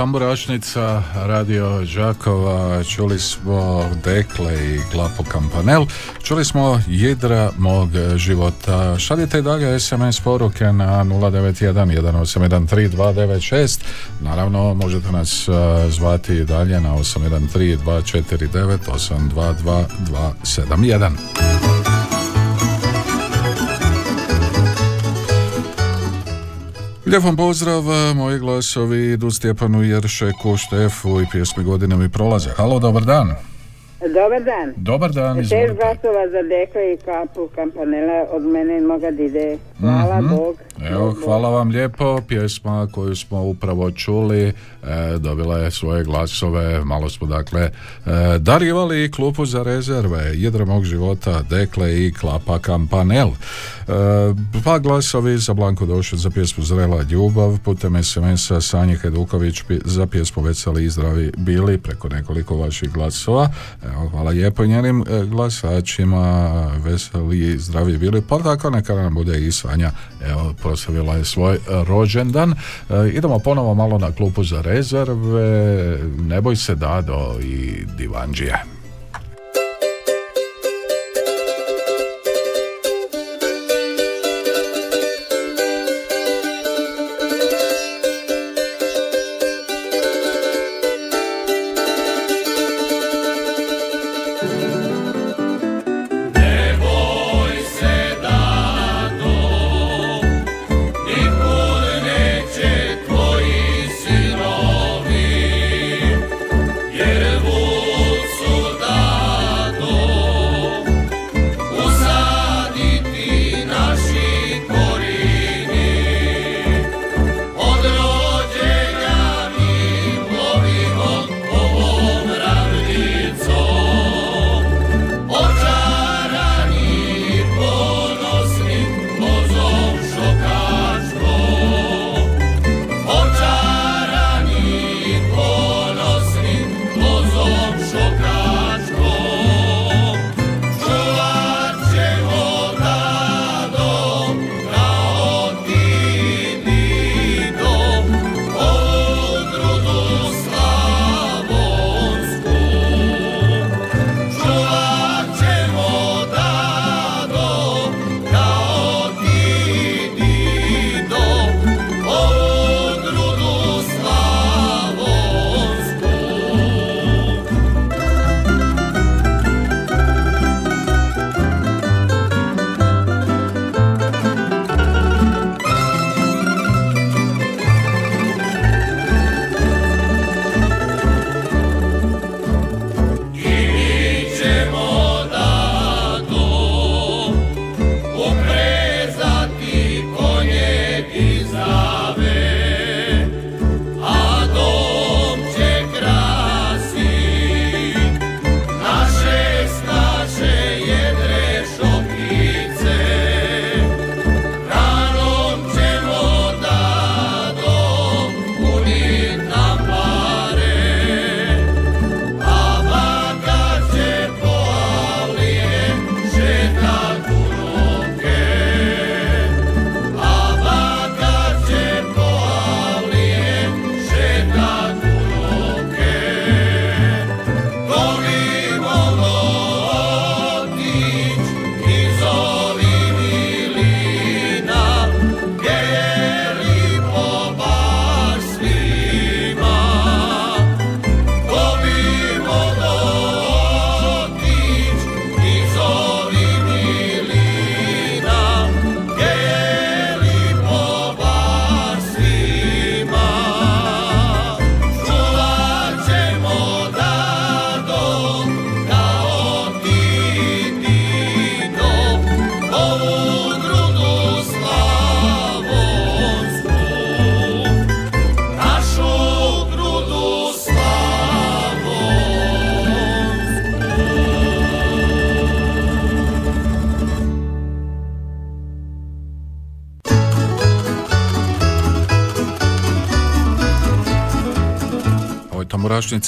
tamburašnica 0.00 1.02
Radio 1.14 1.84
Đakova, 1.96 2.84
čuli 2.84 3.18
smo 3.18 3.84
Dekle 4.04 4.54
i 4.54 4.80
Glapo 4.92 5.22
Kampanel, 5.22 5.86
čuli 6.22 6.44
smo 6.44 6.80
Jedra 6.86 7.50
mog 7.58 7.90
života. 8.16 8.98
Šaljite 8.98 9.38
i 9.38 9.42
dalje 9.42 9.80
SMS 9.80 10.20
poruke 10.20 10.64
na 10.64 11.04
091 11.04 11.74
1813 11.74 13.80
Naravno, 14.20 14.74
možete 14.74 15.12
nas 15.12 15.48
zvati 15.88 16.34
i 16.34 16.44
dalje 16.44 16.80
na 16.80 16.94
813 16.94 17.78
249 17.78 18.78
822 19.34 19.84
271. 20.44 21.39
Lijep 27.10 27.24
vam 27.24 27.36
pozdrav, 27.36 27.82
moji 28.14 28.38
glasovi 28.38 29.12
idu 29.12 29.30
Stjepanu 29.30 29.82
Jeršeku, 29.82 30.56
Štefu 30.56 31.20
i 31.20 31.26
pjesmi 31.32 31.64
godine 31.64 31.96
mi 31.96 32.08
prolaze. 32.08 32.50
Halo, 32.50 32.78
dobar 32.78 33.02
dan. 33.02 33.34
Dobar 34.14 34.42
dan. 34.42 34.72
Dobar 34.76 35.10
dan, 35.12 35.36
Šest 35.36 35.44
izvolite. 35.44 35.74
glasova 35.74 36.28
za 36.28 36.42
Dekle 36.44 36.92
i 36.92 36.98
kapu 36.98 37.48
kampanela 37.54 38.26
od 38.32 38.42
mene 38.44 38.78
i 38.78 38.82
moga 38.82 39.10
dide. 39.10 39.58
Hvala 39.80 40.20
Mhm. 40.20 40.28
Bog. 40.28 40.56
Evo, 41.00 41.14
hvala 41.24 41.48
vam 41.48 41.68
lijepo. 41.68 42.20
Pjesma 42.28 42.88
koju 42.92 43.16
smo 43.16 43.42
upravo 43.42 43.90
čuli 43.90 44.40
e, 44.42 44.52
dobila 45.18 45.58
je 45.58 45.70
svoje 45.70 46.04
glasove. 46.04 46.84
Malo 46.84 47.10
smo 47.10 47.26
dakle 47.26 47.60
e, 47.60 47.70
darivali 48.38 49.10
klupu 49.10 49.46
za 49.46 49.62
rezerve. 49.62 50.32
Jedra 50.34 50.64
mog 50.64 50.84
života, 50.84 51.42
Dekle 51.42 52.06
i 52.06 52.12
Klapa 52.12 52.58
Kampanel. 52.58 53.28
E, 53.28 53.32
dva 54.52 54.78
glasovi 54.78 55.38
za 55.38 55.54
Blanko 55.54 55.86
Došet 55.86 56.18
za 56.18 56.30
pjesmu 56.30 56.64
Zrela 56.64 57.02
ljubav 57.02 57.58
putem 57.64 58.04
SMS-a 58.04 58.60
Sanje 58.60 58.96
Heduković 58.96 59.62
za 59.84 60.06
pjesmu 60.06 60.42
Veseli 60.42 60.84
i 60.84 60.90
zdravi 60.90 61.32
bili 61.36 61.78
preko 61.78 62.08
nekoliko 62.08 62.56
vaših 62.56 62.92
glasova. 62.92 63.50
Evo, 63.84 64.08
hvala 64.08 64.30
lijepo 64.30 64.66
njenim 64.66 65.04
e, 65.08 65.24
glasačima 65.26 66.66
Veseli 66.84 67.38
i 67.38 67.58
zdravi 67.58 67.98
bili. 67.98 68.22
Pa 68.28 68.38
tako 68.38 68.70
neka 68.70 68.94
nam 68.94 69.14
bude 69.14 69.46
i 69.46 69.52
Sanja 69.52 69.90
evo, 70.26 70.54
proslavila 70.90 71.16
je 71.16 71.24
svoj 71.24 71.54
e, 71.54 71.58
rođendan. 71.88 72.52
E, 72.52 73.08
idemo 73.12 73.38
ponovo 73.38 73.74
malo 73.74 73.98
na 73.98 74.12
klupu 74.12 74.44
za 74.44 74.60
rezerve. 74.60 75.98
Ne 76.20 76.40
boj 76.40 76.56
se 76.56 76.74
Dado 76.74 77.36
i 77.42 77.84
Divanđije. 77.98 78.79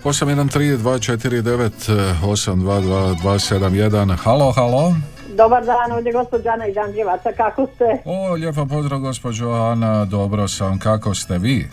813 0.04 0.78
249 0.78 1.72
822 2.24 3.16
271 3.24 4.16
Halo, 4.16 4.52
halo. 4.52 4.96
Dobar 5.38 5.66
dan, 5.66 5.92
ovdje 5.92 6.14
gospođa 6.14 6.50
Ana 6.50 6.68
iz 6.68 6.78
Andrijevaca, 6.78 7.32
kako 7.38 7.68
ste? 7.76 7.98
O, 8.06 8.34
lijepo 8.34 8.66
pozdrav 8.66 9.00
gospođo 9.00 9.50
Ana, 9.50 10.06
dobro 10.06 10.48
sam, 10.48 10.80
kako 10.80 11.16
ste 11.16 11.38
vi? 11.38 11.68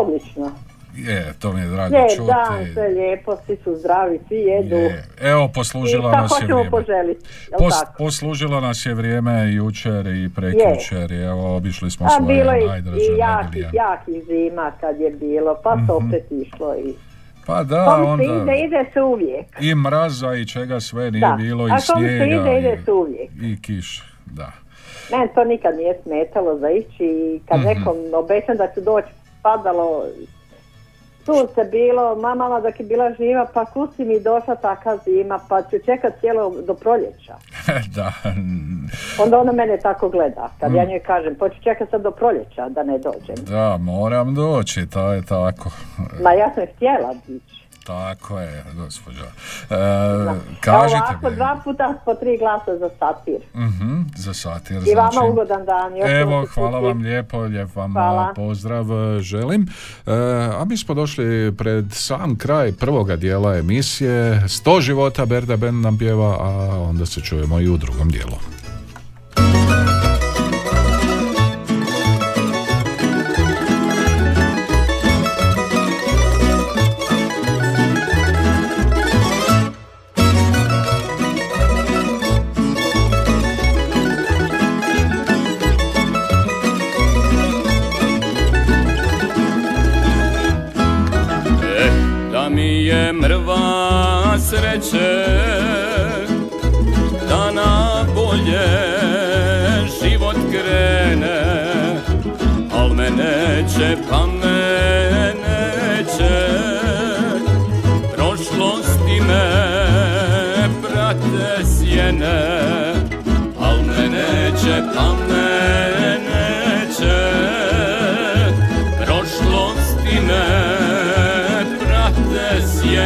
Odlično. 0.00 0.67
Je, 1.00 1.32
to 1.34 1.52
mi 1.52 1.60
je 1.60 1.66
drago 1.66 1.96
Je, 1.96 2.08
čuti. 2.08 2.26
dan, 2.28 2.66
sve 2.72 2.88
lijepo, 2.88 3.36
svi 3.46 3.56
su 3.56 3.76
zdravi, 3.76 4.20
svi 4.28 4.36
jedu. 4.36 4.76
Je. 4.76 5.04
Evo, 5.20 5.48
poslužilo 5.48 6.08
I 6.08 6.12
nas 6.12 6.32
je 6.32 6.46
vrijeme. 6.46 6.70
poželiti, 6.70 7.24
Pos- 7.58 7.80
tako? 7.80 7.92
poslužilo 7.98 8.60
nas 8.60 8.86
je 8.86 8.94
vrijeme 8.94 9.52
jučer 9.52 10.06
i 10.06 10.30
prekjučer, 10.30 11.12
i 11.12 11.22
evo, 11.22 11.56
obišli 11.56 11.90
smo 11.90 12.06
A 12.06 12.10
svoje 12.10 12.26
bilo 12.28 12.52
je 12.52 12.66
najdraže 12.66 13.00
i 13.04 13.18
jakih, 13.18 13.66
jakih 13.74 14.22
zima 14.24 14.72
kad 14.80 15.00
je 15.00 15.10
bilo, 15.10 15.56
pa 15.64 15.76
se 15.76 15.82
Mhm. 15.82 15.90
opet 15.98 16.24
išlo 16.32 16.74
i... 16.76 16.94
Pa 17.46 17.62
da, 17.64 17.84
Kom 17.86 18.04
se 18.18 18.30
onda 18.30 18.42
ide, 18.52 18.58
ide 18.58 18.90
se 18.92 19.00
uvijek. 19.02 19.46
i 19.60 19.74
mraza 19.76 20.34
i 20.34 20.46
čega 20.46 20.80
sve 20.80 21.10
nije 21.10 21.20
Da. 21.20 21.34
bilo, 21.34 21.68
i 21.68 21.70
A 21.70 21.74
kom 21.74 21.80
se 21.80 21.92
snijega, 21.92 22.24
ide, 22.24 22.58
ide 22.60 22.74
i, 22.74 22.84
se 22.84 22.92
uvijek. 22.92 23.30
i 23.42 23.62
kiš, 23.62 24.02
da. 24.26 24.52
Meni 25.10 25.28
to 25.34 25.44
nikad 25.44 25.76
nije 25.76 25.94
smetalo 26.02 26.58
za 26.58 26.70
ići 26.70 27.04
i 27.04 27.40
kad 27.48 27.58
Mhm. 27.58 27.68
nekom 27.68 27.94
obećam 28.14 28.56
da 28.56 28.68
ću 28.68 28.80
doći, 28.82 29.08
padalo, 29.42 30.02
tu 31.28 31.54
se 31.54 31.64
bilo, 31.66 32.16
mamama 32.16 32.60
dok 32.60 32.80
je 32.80 32.86
bila 32.86 33.12
živa, 33.12 33.46
pa 33.54 33.64
kusi 33.66 34.04
mi 34.04 34.20
došla 34.20 34.54
takva 34.56 34.96
zima, 34.96 35.38
pa 35.48 35.62
ću 35.62 35.76
čekat 35.84 36.12
cijelo 36.20 36.54
do 36.62 36.74
proljeća. 36.74 37.34
da, 37.96 38.12
Onda 39.18 39.38
ona 39.38 39.52
mene 39.52 39.78
tako 39.78 40.08
gleda, 40.08 40.48
kad 40.60 40.72
Mm. 40.72 40.76
ja 40.76 40.84
njoj 40.84 41.00
kažem, 41.00 41.34
pa 41.34 41.48
ću 41.48 41.62
čekat 41.62 41.90
sad 41.90 42.02
do 42.02 42.10
proljeća 42.10 42.68
da 42.68 42.82
ne 42.82 42.98
dođem. 42.98 43.44
da, 43.44 43.76
moram 43.76 44.34
doći, 44.34 44.86
to 44.86 45.12
je 45.12 45.22
tako. 45.22 45.70
Ma 46.22 46.32
ja 46.32 46.50
sam 46.54 46.64
htjela 46.76 47.14
ići. 47.28 47.57
Tako 47.88 48.40
je, 48.40 48.64
gospođo. 48.74 49.24
E, 49.24 49.74
Evo 50.14 50.36
kažite 50.60 50.96
ovako, 50.96 51.30
mi. 51.30 51.36
dva 51.36 51.60
puta 51.64 51.94
po 52.04 52.14
tri 52.14 52.38
glasa 52.38 52.78
za 52.78 52.90
satir. 52.98 53.40
Mhm, 53.54 54.00
za 54.16 54.34
satir, 54.34 54.76
I 54.86 54.94
vama 54.94 55.10
znači. 55.12 55.26
ugodan 55.30 55.64
dan. 55.64 55.96
još 55.96 56.10
Evo, 56.10 56.46
hvala 56.54 56.78
vam 56.78 57.02
lijepo, 57.02 57.38
lijep 57.38 57.76
vam 57.76 57.92
Hvala. 57.92 58.32
pozdrav 58.36 58.86
e, 59.16 59.20
želim. 59.20 59.62
E, 60.06 60.12
a 60.54 60.64
mi 60.64 60.76
smo 60.76 60.94
došli 60.94 61.54
pred 61.58 61.84
sam 61.92 62.38
kraj 62.38 62.72
prvoga 62.72 63.16
dijela 63.16 63.56
emisije. 63.56 64.48
Sto 64.48 64.80
života 64.80 65.26
Berda 65.26 65.56
Ben 65.56 65.80
nam 65.80 65.98
pjeva, 65.98 66.36
a 66.40 66.48
onda 66.80 67.06
se 67.06 67.20
čujemo 67.20 67.60
i 67.60 67.68
u 67.68 67.76
drugom 67.76 68.10
dijelu. 68.10 68.36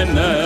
Amen. 0.03 0.42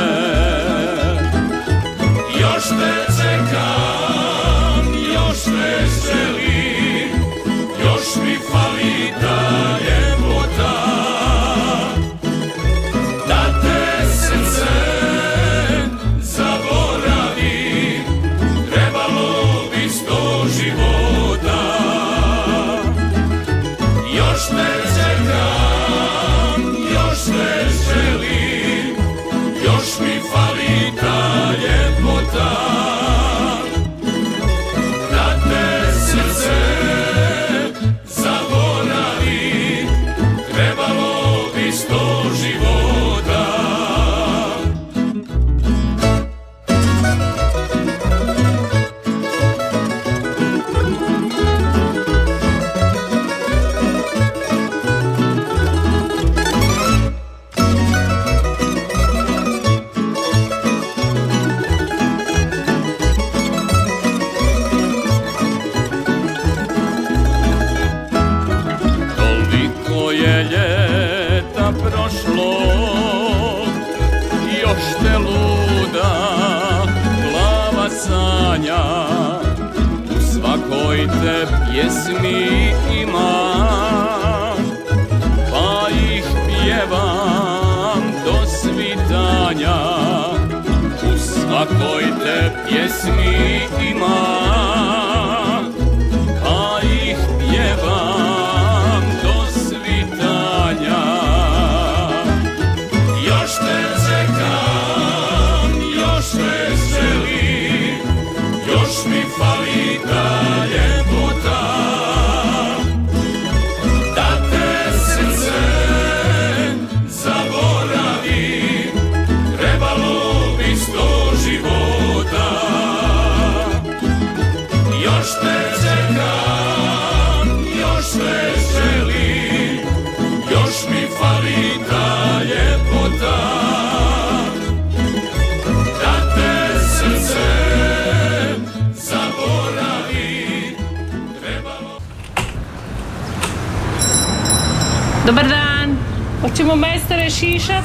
Dobar 145.26 145.48
dan. 145.48 145.96
Hoćemo 146.40 146.76
majstore 146.76 147.30
šišat? 147.30 147.84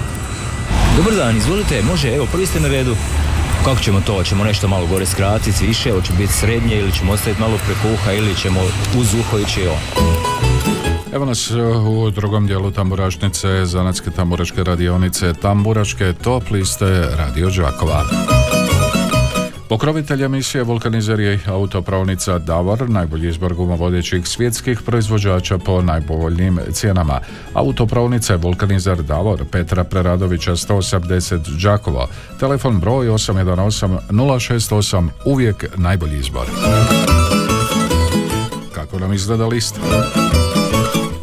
Dobar 0.97 1.13
dan, 1.13 1.37
izvolite, 1.37 1.81
može, 1.81 2.15
evo, 2.15 2.27
prvi 2.31 2.45
ste 2.45 2.59
na 2.59 2.67
redu. 2.67 2.95
Kako 3.65 3.79
ćemo 3.79 4.01
to? 4.01 4.13
Hoćemo 4.13 4.43
nešto 4.43 4.67
malo 4.67 4.87
gore 4.87 5.05
skratiti, 5.05 5.65
više, 5.67 5.89
ili 5.89 6.03
će 6.03 6.13
biti 6.13 6.33
srednje, 6.33 6.79
ili 6.79 6.91
ćemo 6.91 7.11
ostaviti 7.11 7.41
malo 7.41 7.57
preko 7.65 7.93
uha, 7.93 8.11
ili 8.13 8.35
ćemo 8.35 8.59
uz 8.97 9.13
uho 9.13 9.39
ići 9.39 9.67
on. 9.67 10.05
Evo 11.13 11.25
nas 11.25 11.51
u 11.87 12.11
drugom 12.11 12.47
dijelu 12.47 12.71
tamburašnice, 12.71 13.65
zanatske 13.65 14.11
tamburaške 14.11 14.63
radionice, 14.63 15.33
tamburaške 15.33 16.13
top 16.23 16.49
liste 16.51 17.07
Radio 17.17 17.49
Đakova. 17.49 18.03
Pokrovitelj 19.71 20.23
emisije 20.23 20.63
vulkanizer 20.63 21.19
je 21.19 21.39
autopravnica 21.47 22.37
Davor, 22.39 22.89
najbolji 22.89 23.29
izbor 23.29 23.53
gumovodećih 23.53 24.27
svjetskih 24.27 24.81
proizvođača 24.81 25.57
po 25.57 25.81
najpovoljnijim 25.81 26.59
cijenama. 26.71 27.19
Autopravnica 27.53 28.33
je 28.33 28.37
vulkanizer 28.37 29.01
Davor, 29.03 29.45
Petra 29.51 29.83
Preradovića 29.83 30.51
180 30.51 31.63
Đakovo, 31.63 32.07
telefon 32.39 32.79
broj 32.79 33.07
818 33.07 33.97
068, 34.09 35.09
uvijek 35.25 35.65
najbolji 35.77 36.19
izbor. 36.19 36.45
Kako 38.73 38.99
nam 38.99 39.13
izgleda 39.13 39.47
lista? 39.47 39.81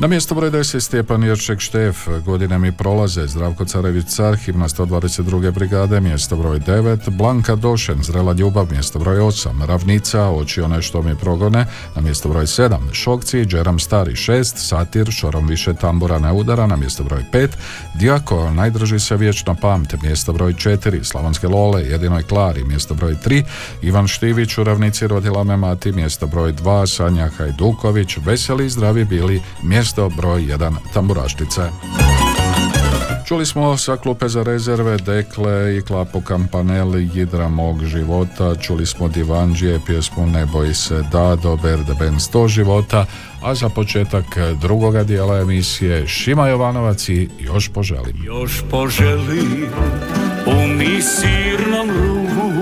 Na 0.00 0.06
mjesto 0.06 0.34
broj 0.34 0.50
10 0.50 0.80
Stjepan 0.80 1.22
Jerček 1.22 1.60
Štef, 1.60 1.96
godine 2.24 2.58
mi 2.58 2.72
prolaze, 2.72 3.26
Zdravko 3.26 3.64
Carević 3.64 4.06
Car, 4.06 4.36
himna 4.36 4.68
122. 4.68 5.50
brigade, 5.50 6.00
mjesto 6.00 6.36
broj 6.36 6.60
9, 6.60 7.10
Blanka 7.10 7.54
Došen, 7.54 8.02
Zrela 8.02 8.32
ljubav, 8.32 8.66
mjesto 8.70 8.98
broj 8.98 9.16
8, 9.16 9.66
Ravnica, 9.66 10.30
Oči 10.30 10.60
one 10.60 10.82
što 10.82 11.02
mi 11.02 11.16
progone, 11.16 11.66
na 11.94 12.02
mjesto 12.02 12.28
broj 12.28 12.46
7, 12.46 12.78
Šokci, 12.92 13.44
Džeram 13.44 13.78
Stari 13.78 14.12
6, 14.12 14.56
Satir, 14.56 15.10
Šorom 15.10 15.46
više 15.46 15.74
tambura 15.74 16.18
ne 16.18 16.32
udara, 16.32 16.66
na 16.66 16.76
mjesto 16.76 17.04
broj 17.04 17.24
5, 17.32 17.48
Dijako, 17.94 18.50
Najdrži 18.50 18.98
se 18.98 19.16
vječno 19.16 19.54
pamte, 19.54 19.96
mjesto 20.02 20.32
broj 20.32 20.52
4, 20.52 21.04
Slavonske 21.04 21.48
Lole, 21.48 21.82
Jedinoj 21.82 22.22
Klari, 22.22 22.64
mjesto 22.64 22.94
broj 22.94 23.14
3, 23.24 23.44
Ivan 23.82 24.08
Štivić, 24.08 24.58
u 24.58 24.64
Ravnici 24.64 25.06
rodila 25.06 25.44
me 25.44 25.56
mati, 25.56 25.92
mjesto 25.92 26.26
broj 26.26 26.52
2, 26.52 26.96
Sanja 26.96 27.28
Hajduković, 27.28 28.16
Veseli 28.24 28.66
i 28.66 28.70
zdravi 28.70 29.04
bili, 29.04 29.42
mjesto 29.62 29.87
broj 30.16 30.42
1 30.42 30.74
Tamburaštice. 30.94 31.62
Čuli 33.28 33.46
smo 33.46 33.76
sa 33.76 33.96
klupe 33.96 34.28
za 34.28 34.42
rezerve 34.42 34.96
Dekle 34.96 35.76
i 35.76 35.82
Klapu 35.82 36.20
Kampaneli 36.20 37.10
Jidra 37.14 37.48
mog 37.48 37.84
života, 37.84 38.54
čuli 38.56 38.86
smo 38.86 39.08
Divanđije, 39.08 39.80
pjesmu 39.86 40.26
Ne 40.26 40.46
boji 40.46 40.74
se 40.74 41.02
Dado, 41.12 41.56
Berde 41.56 41.94
Ben 41.98 42.14
100 42.14 42.48
života, 42.48 43.06
a 43.42 43.54
za 43.54 43.68
početak 43.68 44.24
drugoga 44.60 45.04
dijela 45.04 45.40
emisije 45.40 46.06
Šima 46.06 46.48
Jovanovac 46.48 47.08
i 47.08 47.28
Još 47.38 47.68
poželim. 47.68 48.16
Još 48.24 48.62
poželim 48.70 49.68
u 50.46 50.66
misirnom 50.66 51.90
ruvu 51.90 52.52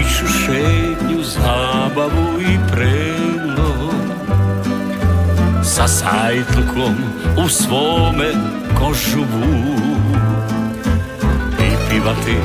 Iću 0.00 0.26
šetnju, 0.26 1.22
zabavu 1.22 2.40
i 2.40 2.72
prelo 2.72 3.05
Sa 5.76 5.88
sajtlkom 5.88 6.96
u 7.44 7.48
svome 7.48 8.32
kožuvu 8.78 9.76
I 11.60 11.70
pivati 11.90 12.36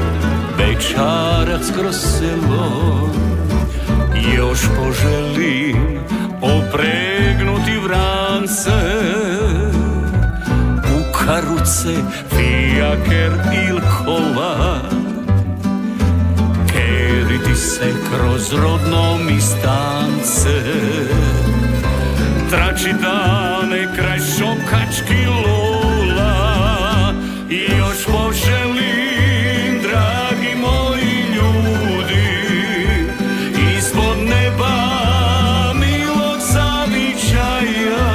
večarac 0.58 1.72
kroz 1.80 1.96
selo. 1.96 3.10
Još 4.38 4.60
poželim 4.78 6.00
opregnuti 6.42 7.78
vrance 7.84 8.72
u 10.84 11.14
karuce, 11.14 11.96
fijaker 12.30 13.32
il 13.70 13.80
kola. 13.80 14.82
Keriti 16.68 17.56
se 17.56 17.94
kroz 18.10 18.54
rodno 18.54 19.18
mi 19.18 19.42
stance 19.42 20.62
Trači 22.52 22.94
dane 23.02 23.88
kraj 23.96 24.20
šokački 24.20 25.26
lola 25.28 27.14
I 27.50 27.78
još 27.78 28.06
poželim, 28.06 29.82
dragi 29.82 30.56
moji 30.62 31.36
ljudi 31.36 32.30
Ispod 33.78 34.18
neba 34.18 34.74
milog 35.74 36.40
zavičaja. 36.40 38.08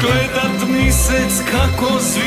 Gledat 0.00 0.68
misec 0.68 1.50
kako 1.50 2.00
zvizde 2.00 2.25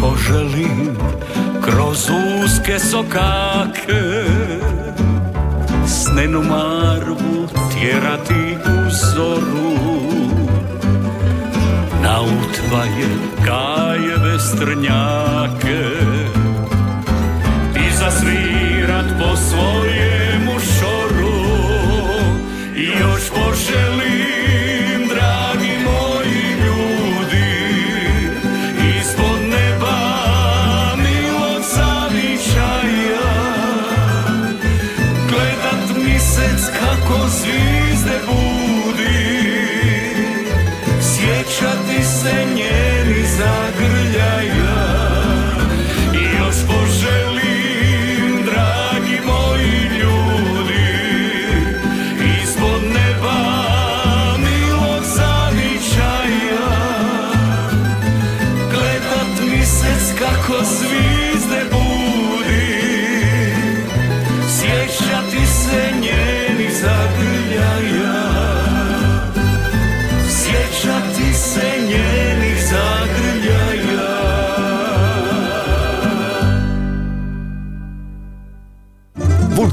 poželim 0.00 0.96
kroz 1.62 2.10
uske 2.44 2.78
sokake. 2.78 4.24
Snenu 5.86 6.42
marvu 6.42 7.48
tjerati 7.72 8.56
u 8.64 8.90
zoru. 8.90 9.78
Na 12.02 12.20
utvaje 12.20 13.08
gajeve 13.44 14.38
strnjake 14.38 15.47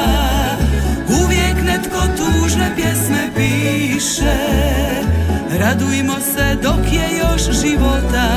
Uvijek 1.24 1.56
netko 1.64 2.00
tužne 2.16 2.72
pjesme 2.76 3.30
piše. 3.36 4.36
Radujmo 5.61 6.16
se 6.34 6.56
dok 6.62 6.92
je 6.92 7.18
još 7.18 7.61
života. 7.62 8.28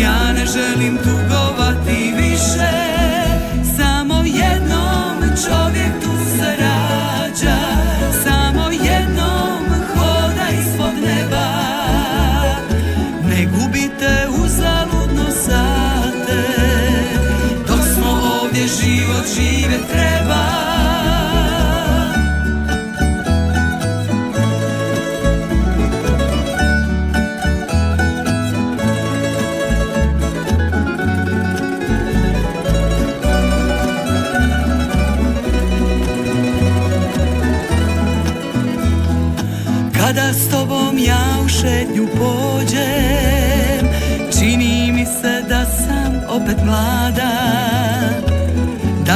Ja 0.00 0.32
ne 0.32 0.46
želim 0.46 0.98
tugovati 0.98 1.89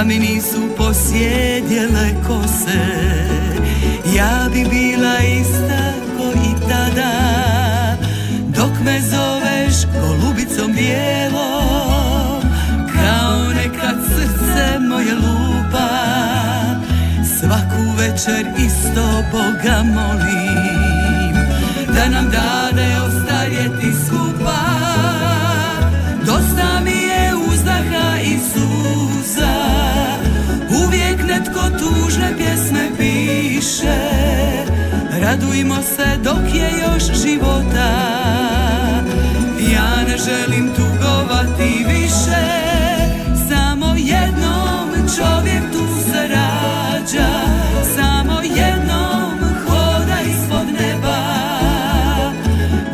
Mi 0.06 0.18
nisu 0.18 0.68
posjedjele 0.76 2.14
kose. 2.26 2.84
Ja 4.16 4.48
bi 4.52 4.64
bila 4.70 5.18
ista 5.40 5.92
ko 6.16 6.24
i 6.24 6.68
tada. 6.68 7.14
Dok 8.56 8.72
me 8.84 9.00
zoveš 9.00 9.74
golubicom 10.00 10.72
bijelom 10.72 12.42
Kao 12.94 13.52
nekad 13.54 13.96
srce 14.08 14.78
moje 14.78 15.14
lupa. 15.14 15.88
Svaku 17.40 17.82
večer 17.98 18.46
isto 18.66 19.24
Boga 19.32 19.82
molim 19.82 21.34
Da 21.94 22.08
nam 22.08 22.24
dade 22.30 22.96
ostarjeti 23.06 23.92
Netko 31.54 31.78
tužne 31.78 32.36
pjesme 32.36 32.88
piše 32.98 33.96
Radujmo 35.20 35.76
se 35.82 36.06
dok 36.24 36.54
je 36.54 36.70
još 36.82 37.22
života. 37.22 37.90
Ja 39.72 40.04
ne 40.08 40.16
želim 40.16 40.70
tugovati 40.76 41.84
više 41.88 42.44
Samo 43.48 43.94
jednom 43.96 44.88
čovjek 45.16 45.72
tu 45.72 46.10
se 46.12 46.28
rađa. 46.28 47.30
Samo 47.96 48.40
jednom 48.42 49.38
hoda 49.66 50.18
ispod 50.20 50.66
neba. 50.80 51.18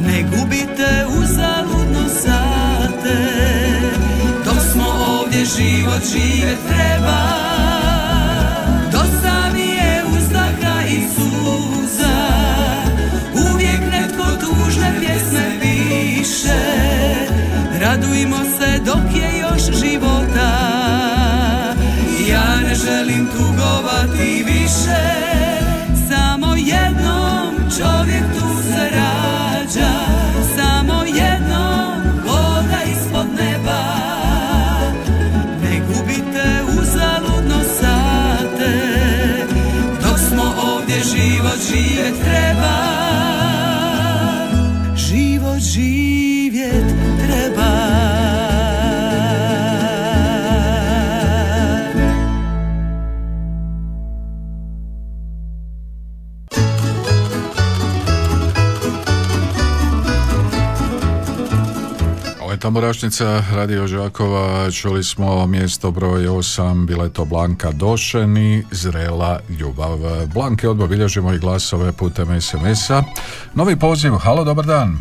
Ne 0.01 0.23
gubite 0.23 1.07
uzaludno 1.19 2.09
sate 2.09 3.19
Dok 4.45 4.59
smo 4.73 4.85
ovdje 5.09 5.45
život 5.45 6.03
živjet 6.13 6.59
treba 6.69 7.40
više 24.71 25.21
Samo 26.09 26.55
jednom 26.57 27.55
čovjek 27.79 28.25
tu 28.35 28.63
se 28.63 28.91
rađa. 28.97 29.93
Samo 30.57 31.03
jednom 31.07 32.03
voda 32.27 32.79
ispod 32.93 33.27
neba. 33.39 33.83
Ne 35.63 35.81
gubite 35.81 36.63
uzaludno 36.81 37.61
sate. 37.81 38.75
Dok 40.03 40.19
smo 40.19 40.55
ovdje 40.73 40.97
život 40.97 41.59
žive 41.71 42.11
treba 42.25 42.50
Tamburašnica 62.59 63.43
Radio 63.57 63.87
Žakova, 63.87 64.71
čuli 64.71 65.03
smo 65.03 65.47
mjesto 65.47 65.91
broj 65.91 66.23
8, 66.23 66.87
bila 66.87 67.05
je 67.05 67.13
to 67.13 67.25
Blanka 67.25 67.71
Došeni, 67.73 68.63
Zrela 68.71 69.41
ljubav. 69.61 69.99
Blanke 70.35 70.69
odmah 70.69 70.89
bilježimo 70.89 71.33
i 71.33 71.39
glasove 71.39 71.93
putem 71.93 72.41
SMS-a. 72.41 73.03
Novi 73.55 73.77
poziv, 73.77 74.13
halo, 74.13 74.45
dobar 74.45 74.65
dan. 74.65 74.99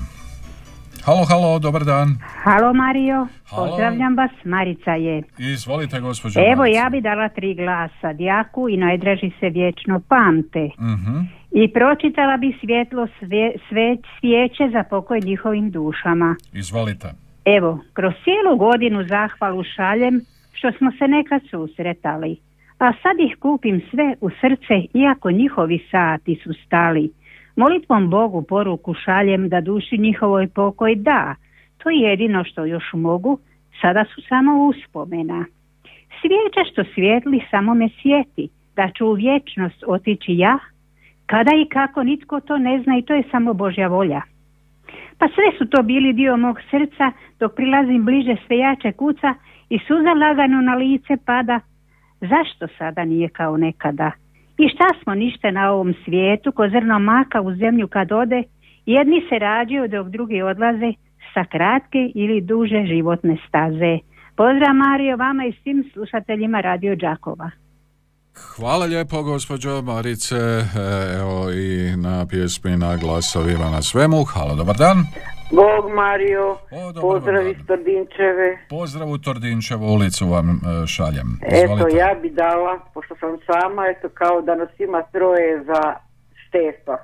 Halo, 1.03 1.25
halo, 1.25 1.59
dobar 1.59 1.83
dan. 1.85 2.17
Halo 2.43 2.73
Mario, 2.73 3.27
Halo. 3.49 3.67
pozdravljam 3.67 4.15
vas, 4.17 4.31
Marica 4.43 4.91
je. 4.91 5.23
Izvolite, 5.37 5.99
gospođo 5.99 6.39
Evo 6.39 6.61
Marica. 6.61 6.79
ja 6.79 6.89
bi 6.89 7.01
dala 7.01 7.29
tri 7.29 7.55
glasa, 7.55 8.13
Djaku 8.13 8.69
i 8.69 8.77
najdraži 8.77 9.31
se 9.39 9.49
vječno 9.49 9.99
pamte. 9.99 10.69
Mhm. 10.79 11.17
I 11.51 11.73
pročitala 11.73 12.37
bi 12.37 12.57
svjetlo 12.61 13.07
sve, 13.19 13.51
sve 13.69 13.97
svijeće 14.19 14.63
za 14.73 14.83
pokoj 14.89 15.19
njihovim 15.19 15.71
dušama. 15.71 16.35
Izvolite. 16.53 17.28
Evo, 17.57 17.79
kroz 17.93 18.13
cijelu 18.23 18.57
godinu 18.57 19.03
zahvalu 19.03 19.63
šaljem 19.63 20.21
što 20.53 20.71
smo 20.71 20.91
se 20.91 21.07
nekad 21.07 21.41
susretali. 21.49 22.37
A 22.79 22.93
sad 23.01 23.19
ih 23.19 23.35
kupim 23.39 23.81
sve 23.91 24.15
u 24.21 24.29
srce, 24.29 24.75
iako 24.93 25.31
njihovi 25.31 25.79
sati 25.91 26.35
su 26.43 26.53
stali. 26.65 27.11
Molitvom 27.55 28.09
Bogu 28.09 28.41
poruku 28.41 28.93
šaljem 28.93 29.49
da 29.49 29.61
duši 29.61 29.97
njihovoj 29.97 30.47
pokoj 30.47 30.95
da. 30.95 31.35
To 31.77 31.89
je 31.89 32.09
jedino 32.09 32.43
što 32.43 32.65
još 32.65 32.93
mogu, 32.93 33.39
sada 33.81 34.05
su 34.15 34.21
samo 34.29 34.65
uspomena. 34.67 35.45
Svijeća 36.21 36.71
što 36.71 36.83
svijetli 36.93 37.41
samo 37.51 37.73
me 37.73 37.89
sjeti, 38.01 38.49
da 38.75 38.89
ću 38.97 39.05
u 39.07 39.13
vječnost 39.13 39.83
otići 39.87 40.37
ja, 40.37 40.59
kada 41.25 41.51
i 41.55 41.69
kako 41.69 42.03
nitko 42.03 42.39
to 42.39 42.57
ne 42.57 42.81
zna 42.83 42.97
i 42.97 43.01
to 43.01 43.13
je 43.13 43.23
samo 43.31 43.53
Božja 43.53 43.87
volja. 43.87 44.21
Pa 45.19 45.27
sve 45.27 45.57
su 45.57 45.65
to 45.65 45.83
bili 45.83 46.13
dio 46.13 46.37
mog 46.37 46.59
srca, 46.69 47.11
dok 47.39 47.55
prilazim 47.55 48.05
bliže 48.05 48.35
sve 48.47 48.57
jače 48.57 48.91
kuca 48.91 49.33
i 49.69 49.79
suza 49.87 50.13
lagano 50.13 50.61
na 50.61 50.75
lice 50.75 51.17
pada. 51.25 51.59
Zašto 52.21 52.67
sada 52.77 53.05
nije 53.05 53.29
kao 53.29 53.57
nekada? 53.57 54.11
I 54.57 54.69
šta 54.69 54.87
smo 55.03 55.15
nište 55.15 55.51
na 55.51 55.71
ovom 55.71 55.93
svijetu, 56.05 56.51
ko 56.51 56.69
zrno 56.69 56.99
maka 56.99 57.41
u 57.41 57.55
zemlju 57.55 57.87
kad 57.87 58.11
ode, 58.11 58.43
jedni 58.85 59.21
se 59.29 59.39
rađaju 59.39 59.87
dok 59.87 60.07
drugi 60.07 60.41
odlaze 60.41 60.93
sa 61.33 61.43
kratke 61.45 62.11
ili 62.15 62.41
duže 62.41 62.85
životne 62.85 63.37
staze. 63.47 63.97
Pozdrav 64.35 64.75
Mario 64.75 65.17
vama 65.17 65.45
i 65.45 65.53
svim 65.63 65.83
slušateljima 65.93 66.61
Radio 66.61 66.95
Đakova. 66.95 67.51
Hvala 68.55 68.85
lijepo, 68.85 69.23
gospođo 69.23 69.81
Marice. 69.81 70.35
E, 70.35 70.65
Evo 71.19 71.51
i 71.51 71.95
na 71.97 72.25
pjesmi, 72.25 72.77
na 72.77 72.97
glasovima, 72.97 73.69
na 73.69 73.81
svemu. 73.81 74.23
Halo, 74.23 74.55
dobar 74.55 74.75
dan. 74.77 74.97
Bog 75.51 75.91
Mario, 75.95 76.57
dobar 76.93 77.01
pozdrav 77.01 77.47
iz 77.47 77.57
Tordinčeve. 77.67 78.65
Pozdrav 78.69 79.09
u 79.09 79.17
Tordinčevu 79.17 79.85
ulicu 79.85 80.27
vam 80.27 80.49
e, 80.49 80.87
šaljem. 80.87 81.39
Eto, 81.41 81.73
Izvolite. 81.73 81.97
ja 81.97 82.15
bi 82.21 82.29
dala, 82.29 82.79
pošto 82.93 83.15
sam 83.19 83.29
sama, 83.45 83.83
eto 83.97 84.09
kao 84.13 84.41
da 84.41 84.55
nas 84.55 84.69
ima 84.79 85.01
troje 85.11 85.63
za 85.63 85.93
Štefa. 86.47 86.97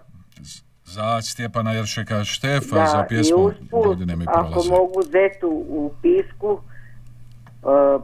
Za 0.83 1.21
Stjepana 1.21 1.71
Jeršeka 1.73 2.23
Štefa, 2.23 2.75
Da, 2.75 2.85
za 2.85 3.05
pjesmu 3.09 3.37
usput, 3.37 3.85
Godine 3.85 4.15
mi 4.15 4.25
ako 4.27 4.63
mogu 4.69 5.01
Zetu 5.03 5.49
u 5.67 5.91
pisku, 6.01 6.51
uh, 6.51 8.01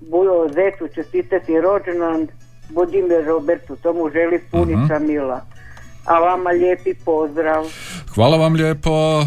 Bujo 0.00 0.48
Zetu 0.48 0.94
čestitati 0.94 1.60
rođendan, 1.60 2.28
Budimir 2.68 3.24
Robertu, 3.26 3.76
to 3.76 3.92
mu 3.92 4.10
želi 4.10 4.38
punica 4.50 4.94
Mhm. 4.94 5.06
Mila. 5.06 5.40
A 6.04 6.18
vama 6.20 6.50
lijepi 6.50 6.94
pozdrav. 6.96 7.64
Hvala 8.08 8.36
vam 8.36 8.54
lijepo, 8.54 9.20
e, 9.20 9.24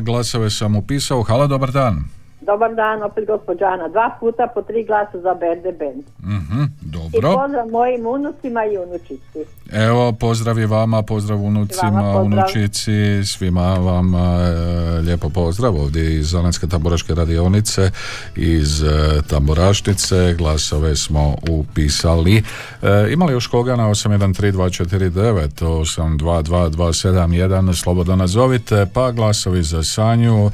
glasove 0.00 0.50
sam 0.50 0.76
upisao. 0.76 1.22
Halo, 1.22 1.46
dobar 1.46 1.70
dan. 1.70 2.04
Dobar 2.40 2.74
dan, 2.74 3.02
opet 3.02 3.26
gospođana. 3.26 3.88
Dva 3.88 4.16
puta 4.20 4.46
po 4.54 4.62
tri 4.62 4.84
glasa 4.84 5.20
za 5.20 5.34
Berde 5.34 5.72
Band. 5.72 6.04
Mhm, 6.22 6.62
I 6.62 6.66
dobro. 6.90 7.36
pozdrav 7.36 7.68
mojim 7.68 8.06
unucima 8.06 8.64
i 8.64 8.78
unučici. 8.78 9.38
Evo, 9.72 10.12
pozdrav 10.12 10.58
i 10.58 10.66
vama, 10.66 11.02
pozdrav 11.02 11.38
I 11.38 11.42
vama 11.42 11.48
unucima, 11.48 11.90
pozdrav. 11.90 12.24
unučici, 12.24 13.24
svima 13.24 13.74
vam 13.74 14.14
e, 14.14 14.18
lijepo 15.00 15.28
pozdrav 15.28 15.76
ovdje 15.76 16.18
iz 16.18 16.30
Zanetske 16.30 16.66
tamburaške 16.66 17.14
radionice, 17.14 17.90
iz 18.36 18.82
e, 18.82 18.86
glasove 20.38 20.96
smo 20.96 21.36
upisali. 21.50 22.36
E, 22.36 22.42
ima 23.12 23.24
li 23.24 23.32
još 23.32 23.46
koga 23.46 23.76
na 23.76 23.88
813249, 23.88 25.64
822271, 25.64 27.74
slobodno 27.82 28.16
nazovite, 28.16 28.86
pa 28.94 29.10
glasovi 29.12 29.62
za 29.62 29.82
Sanju, 29.82 30.46
e, 30.46 30.50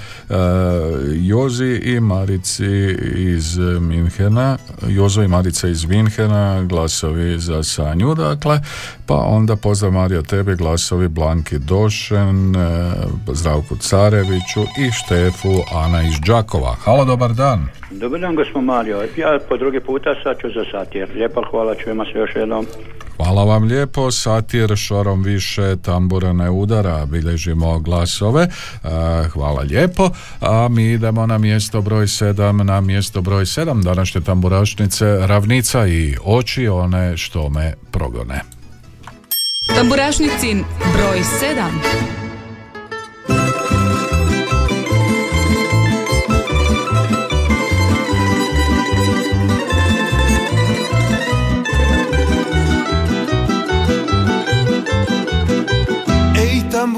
Jozi 1.14 1.75
i 1.82 2.00
Marici 2.00 2.96
iz 3.14 3.58
Minhena, 3.80 4.58
Jozo 4.88 5.22
i 5.22 5.28
Marica 5.28 5.68
iz 5.68 5.84
Minhena, 5.84 6.62
glasovi 6.62 7.38
za 7.38 7.62
Sanju, 7.62 8.14
dakle, 8.14 8.60
pa 9.06 9.14
onda 9.14 9.56
pozdrav 9.56 9.92
Mario 9.92 10.22
tebi, 10.22 10.56
glasovi 10.56 11.08
Blanki 11.08 11.58
Došen, 11.58 12.56
e, 12.56 12.92
Zdravku 13.32 13.76
Careviću 13.76 14.62
i 14.78 14.90
Štefu 14.90 15.62
Ana 15.74 16.02
iz 16.02 16.14
Đakova. 16.26 16.76
Halo, 16.84 17.04
dobar 17.04 17.32
dan. 17.32 17.68
Dobar 17.90 18.20
dan, 18.20 18.34
gospod 18.34 18.64
Mario. 18.64 19.02
Ja 19.16 19.38
po 19.48 19.56
drugi 19.56 19.80
puta 19.80 20.14
sad 20.22 20.36
ću 20.40 20.48
za 20.48 20.64
satir. 20.70 21.08
Lijepo 21.14 21.42
hvala, 21.50 21.74
čujemo 21.74 22.04
se 22.04 22.18
još 22.18 22.30
jednom. 22.36 22.66
Hvala 23.16 23.44
vam 23.44 23.64
lijepo, 23.64 24.10
satir 24.10 24.76
šorom 24.76 25.22
više 25.22 25.76
tambura 25.76 26.32
ne 26.32 26.50
udara, 26.50 27.06
bilježimo 27.06 27.78
glasove, 27.78 28.48
E, 28.86 29.28
hvala 29.28 29.62
lijepo, 29.62 30.10
a 30.40 30.68
mi 30.70 30.92
idemo 30.92 31.26
na 31.26 31.38
mjesto 31.38 31.82
broj 31.82 32.06
7, 32.06 32.62
na 32.62 32.80
mjesto 32.80 33.20
broj 33.20 33.44
7 33.44 33.82
današnje 33.82 34.20
tamburašnice, 34.20 35.26
ravnica 35.26 35.86
i 35.86 36.16
oči 36.24 36.68
one 36.68 37.16
što 37.16 37.48
me 37.48 37.74
progone. 37.90 38.40
Tamburašnicin 39.76 40.64
broj 40.92 41.20
7. 41.20 42.25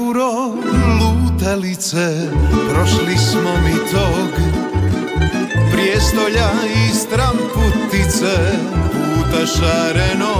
Tamburo, 0.09 0.55
lutalice, 0.99 2.31
prošli 2.69 3.17
smo 3.17 3.51
mi 3.63 3.73
tog 3.91 4.29
Prijestolja 5.71 6.49
i 6.75 6.95
stramputice, 6.95 8.35
puta 8.89 9.45
šareno. 9.45 10.35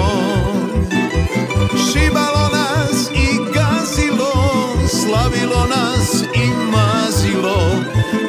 Šibalo 1.71 2.49
nas 2.53 3.09
i 3.13 3.37
gazilo, 3.53 4.33
slavilo 4.89 5.67
nas 5.75 6.23
i 6.35 6.49
mazilo 6.71 7.83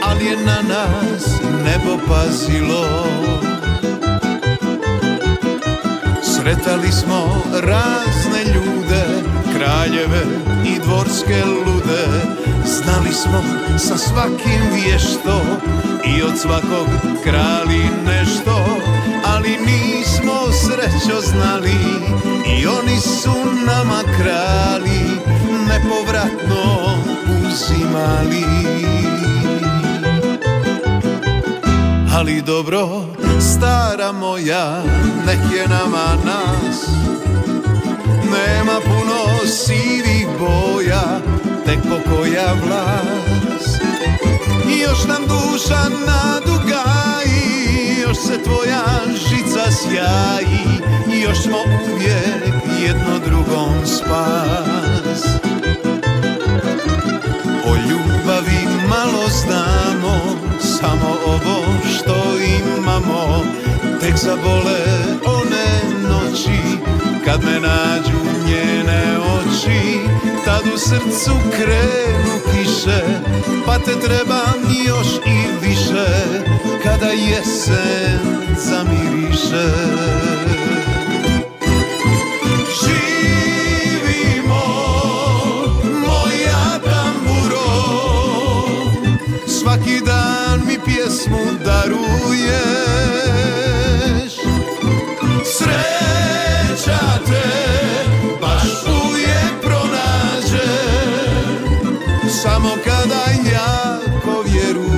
Ali 0.05 0.25
je 0.25 0.37
na 0.37 0.63
nas 0.63 1.27
nebo 1.65 1.99
pazilo. 2.09 2.87
Sretali 6.23 6.93
smo 6.93 7.43
razne 7.53 8.45
ljude, 8.55 8.90
kraljeve 9.71 10.23
i 10.67 10.79
dvorske 10.85 11.45
lude. 11.45 12.05
Znali 12.65 13.13
smo 13.13 13.43
sa 13.79 13.99
svakim 13.99 14.63
vješto 14.75 15.41
i 16.05 16.23
od 16.23 16.39
svakog 16.39 16.87
krali 17.25 17.83
nešto 18.07 18.65
Ali 19.25 19.49
nismo 19.51 20.53
srećo 20.53 21.21
znali 21.21 21.75
i 22.59 22.67
oni 22.67 23.01
su 23.01 23.35
nama 23.67 24.03
krali 24.19 25.01
Nepovratno 25.69 26.97
uzimali. 27.27 28.45
Ali 32.15 32.43
dobro, 32.43 33.05
stara 33.41 34.13
moja, 34.13 34.83
nek 35.27 35.53
je 35.55 35.69
nama 35.69 36.25
nas 36.25 37.00
Nema 38.31 38.81
puno 38.81 39.47
sivih 39.47 40.27
boja, 40.39 41.21
tek 41.67 41.79
pokoja 41.83 42.55
vlas. 42.65 43.81
I 44.75 44.79
još 44.79 45.05
nam 45.09 45.23
duša 45.29 45.83
nadugaji, 46.07 48.01
još 48.03 48.17
se 48.17 48.43
tvoja 48.43 48.85
žica 49.15 49.71
sjaji 49.71 50.81
I 51.13 51.21
još 51.21 51.43
smo 51.43 51.59
uvijek 51.93 52.55
jedno 52.83 53.19
drugom 53.27 53.87
spas. 53.87 55.25
O 57.65 57.77
ljubavi 57.77 58.67
malo 58.89 59.29
znamo, 59.29 60.21
samo 60.61 61.17
ovo 61.27 61.65
što 61.95 62.17
imamo 62.39 63.45
Tek 64.01 64.17
zabole 64.17 64.81
one 65.25 66.00
noći, 66.31 66.79
kad 67.25 67.45
me 67.45 67.61
nađu 67.61 68.19
njene 68.47 69.19
oči 69.19 70.01
Tad 70.45 70.63
u 70.75 70.79
srcu 70.79 71.33
krenu 71.51 72.41
kiše, 72.53 73.03
pa 73.67 73.79
te 73.79 74.01
trebam 74.01 74.77
još 74.87 75.09
i 75.27 75.67
više 75.67 76.07
kada 76.83 77.07
jesen 77.07 78.21
zamiriše 78.57 79.71
Samo 102.43 102.71
kada 102.85 103.25
jako 103.53 104.43
vjeruješ 104.43 104.91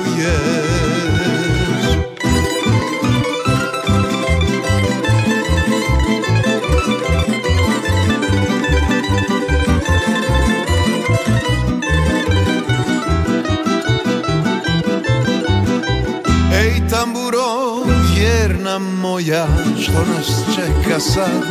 Ej 16.55 16.83
tamburo, 16.91 17.85
vjerna 18.15 18.79
moja, 18.79 19.47
što 19.81 19.93
nas 19.93 20.45
čeka 20.55 21.01
sad? 21.01 21.43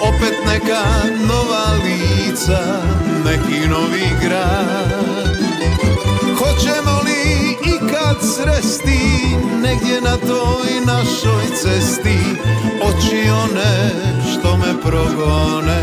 Opet 0.00 0.34
neka 0.46 0.84
nova 1.28 1.66
lica, 1.84 2.82
neki 3.28 3.68
novi 3.68 4.08
grad. 4.22 5.38
Hoćemo 6.38 7.02
li 7.04 7.52
ikad 7.76 8.16
sresti, 8.22 9.00
negdje 9.62 10.00
na 10.00 10.16
toj 10.16 10.70
našoj 10.86 11.44
cesti, 11.62 12.18
oči 12.82 13.30
one 13.30 13.90
što 14.32 14.56
me 14.56 14.80
progone? 14.82 15.82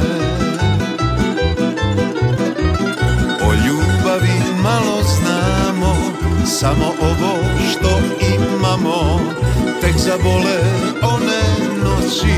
O 3.41 3.53
ljubavi 3.53 4.39
malo 4.63 5.03
znamo, 5.03 5.95
samo 6.45 6.85
ovo 7.01 7.35
što 7.71 7.99
imamo 8.35 9.19
Tek 9.81 9.97
zabole 9.97 10.59
one 11.01 11.64
noći 12.15 12.35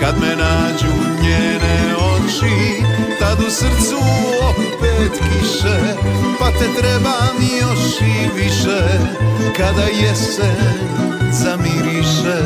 Kad 0.00 0.14
me 0.20 0.36
nađu 0.36 0.92
njene 1.22 1.94
oči 1.96 2.82
Tad 3.20 3.40
u 3.40 3.50
srcu 3.50 3.96
opet 4.50 5.12
kiše 5.12 5.78
Pa 6.38 6.50
te 6.50 6.80
trebam 6.80 7.36
još 7.60 8.00
i 8.00 8.28
više 8.36 8.82
Kada 9.56 9.82
jesen 9.82 10.74
zamiriše. 11.32 12.42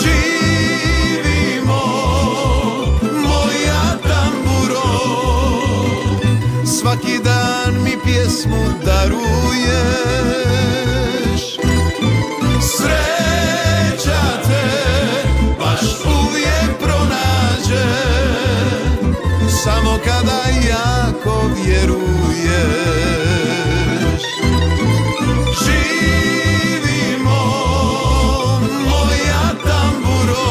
Živimo, 0.00 1.82
moja 3.12 3.98
tamburo 4.02 4.90
Svaki 6.80 7.18
dan 7.24 7.82
mi 7.84 7.92
pjesmu 8.04 8.64
daruješ 8.84 10.08
vjeruješ. 21.68 23.02
Živimo, 25.64 27.40
moja 28.88 29.44
tamburo 29.64 30.48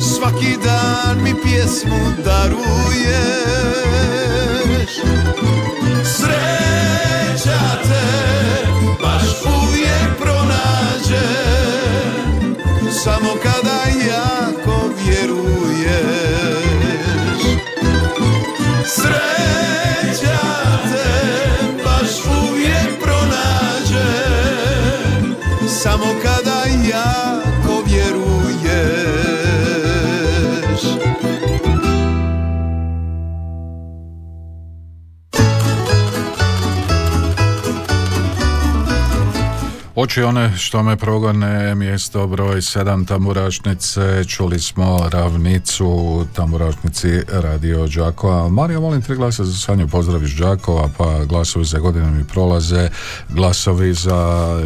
Svaki 0.00 0.56
dan 0.64 1.22
mi 1.22 1.34
pjesmu 1.42 2.12
daruješ 2.24 4.27
Oči 40.00 40.22
one 40.22 40.56
što 40.56 40.82
me 40.82 40.96
progone, 40.96 41.74
mjesto 41.74 42.26
broj 42.26 42.56
7 42.56 43.06
Tamburašnice, 43.06 44.24
čuli 44.24 44.58
smo 44.58 45.08
ravnicu 45.12 46.24
Tamburašnici 46.34 47.22
Radio 47.32 47.86
Đakova. 47.86 48.48
Marija, 48.48 48.80
molim 48.80 49.02
tri 49.02 49.16
glasa 49.16 49.44
za 49.44 49.56
Sanju 49.56 49.88
pozdraviš 49.88 50.36
Đakova, 50.36 50.88
pa 50.98 51.24
glasovi 51.24 51.64
za 51.64 51.78
godine 51.78 52.10
mi 52.10 52.24
prolaze, 52.24 52.88
glasovi 53.28 53.92
za 53.92 54.16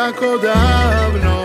tako 0.08 0.38
davno. 0.38 1.38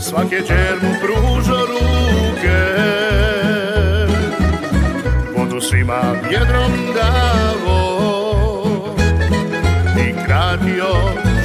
Svake 0.00 0.42
čer 0.46 0.74
mu 0.82 0.88
pružo 1.00 1.66
ruke. 1.70 2.60
Vodu 5.36 5.60
svima 5.60 6.00
vjedrom 6.28 6.72
davo. 6.94 7.80
I 10.08 10.24
kratio 10.26 10.94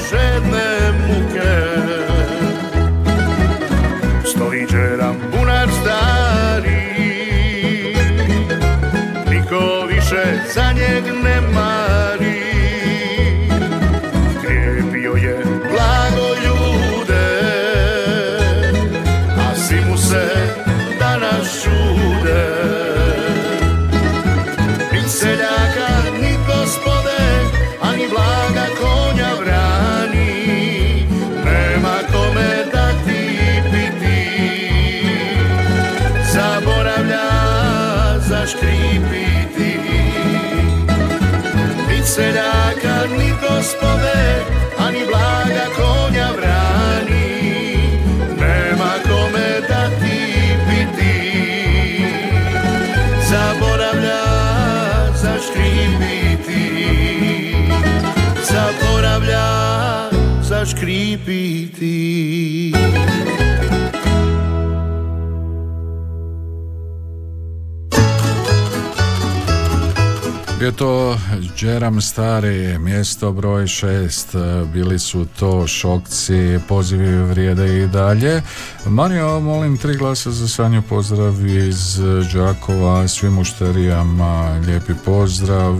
žedne 0.10 0.92
muke. 1.08 1.56
Stoji 4.26 4.68
džeram 4.72 5.35
seljaka, 42.16 42.96
ni 43.18 43.30
gospode 43.44 44.20
Ani 44.80 45.02
blaga 45.10 45.66
konja 45.78 46.30
vrani. 46.38 47.28
Nema 48.40 48.92
kome 49.08 49.50
dati 49.70 50.20
piti. 50.68 51.18
Zaboravlja 53.30 54.24
zaškripiti 55.24 56.64
Zaboravlja 58.50 59.48
zaškripiti 60.42 61.96
Je 70.62 70.72
to 70.72 71.16
Džeram 71.56 72.02
Stari, 72.02 72.78
mjesto 72.80 73.32
broj 73.32 73.68
šest, 73.68 74.36
bili 74.74 75.00
su 75.00 75.26
to 75.40 75.68
šokci, 75.68 76.60
pozivi 76.68 77.24
vrijede 77.24 77.84
i 77.84 77.88
dalje. 77.88 78.42
Mario, 78.86 79.40
molim 79.40 79.78
tri 79.78 79.98
glasa 79.98 80.32
za 80.32 80.48
Sanju, 80.48 80.82
pozdrav 80.90 81.46
iz 81.46 82.00
Đakova, 82.34 83.08
svim 83.08 83.34
mušterijama, 83.34 84.62
lijepi 84.68 84.94
pozdrav, 85.06 85.76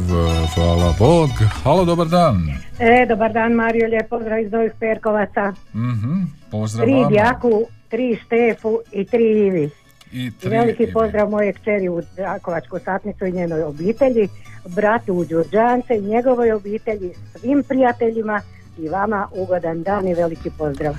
hvala 0.56 0.94
Bog. 1.00 1.30
Halo, 1.64 1.86
dobar 1.86 2.08
dan. 2.08 2.36
E, 2.80 3.06
dobar 3.10 3.34
dan 3.34 3.54
Mario, 3.54 3.88
lijep 3.88 4.10
pozdrav 4.10 4.40
iz 4.40 4.52
Novih 4.52 4.72
Perkovaca. 4.80 5.54
Mhm, 5.74 6.22
pozdrav 6.52 6.86
Tri. 6.86 6.94
Djaku, 7.10 7.66
tri 7.90 8.20
Štefu 8.26 8.80
i 8.92 9.06
tri 9.06 9.48
Ivi. 9.48 9.70
I 10.12 10.26
I 10.26 10.32
tri 10.32 10.50
veliki 10.50 10.88
pozdrav 10.94 11.30
moje 11.30 11.54
kćeri 11.54 11.90
u 11.90 12.02
Đakovačku 12.18 12.80
satnicu 12.86 13.26
i 13.26 13.32
njenoj 13.32 13.64
obitelji, 13.64 14.30
bratu 14.66 15.14
u 15.14 15.26
Đurđance 15.26 15.98
i 15.98 16.02
njegovoj 16.02 16.52
obitelji, 16.52 17.14
svim 17.36 17.64
prijateljima 17.64 18.42
i 18.78 18.90
vama 18.90 19.28
ugodan 19.32 19.84
dan 19.84 20.08
i 20.08 20.14
veliki 20.14 20.50
pozdrav. 20.58 20.96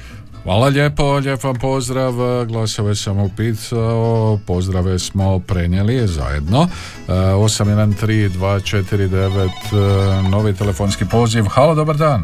Hvala 0.47 0.67
lijepo, 0.67 1.15
lijep 1.15 1.45
vam 1.45 1.55
pozdrav, 1.55 2.13
glasove 2.49 2.95
sam 2.95 3.21
upisao, 3.21 4.39
pozdrave 4.47 4.99
smo 4.99 5.39
prenijeli 5.39 6.07
zajedno. 6.07 6.69
E, 7.09 7.13
813249, 7.13 9.47
e, 9.47 9.51
novi 10.31 10.55
telefonski 10.55 11.05
poziv. 11.11 11.45
Halo, 11.51 11.75
dobar 11.75 11.97
dan. 11.97 12.21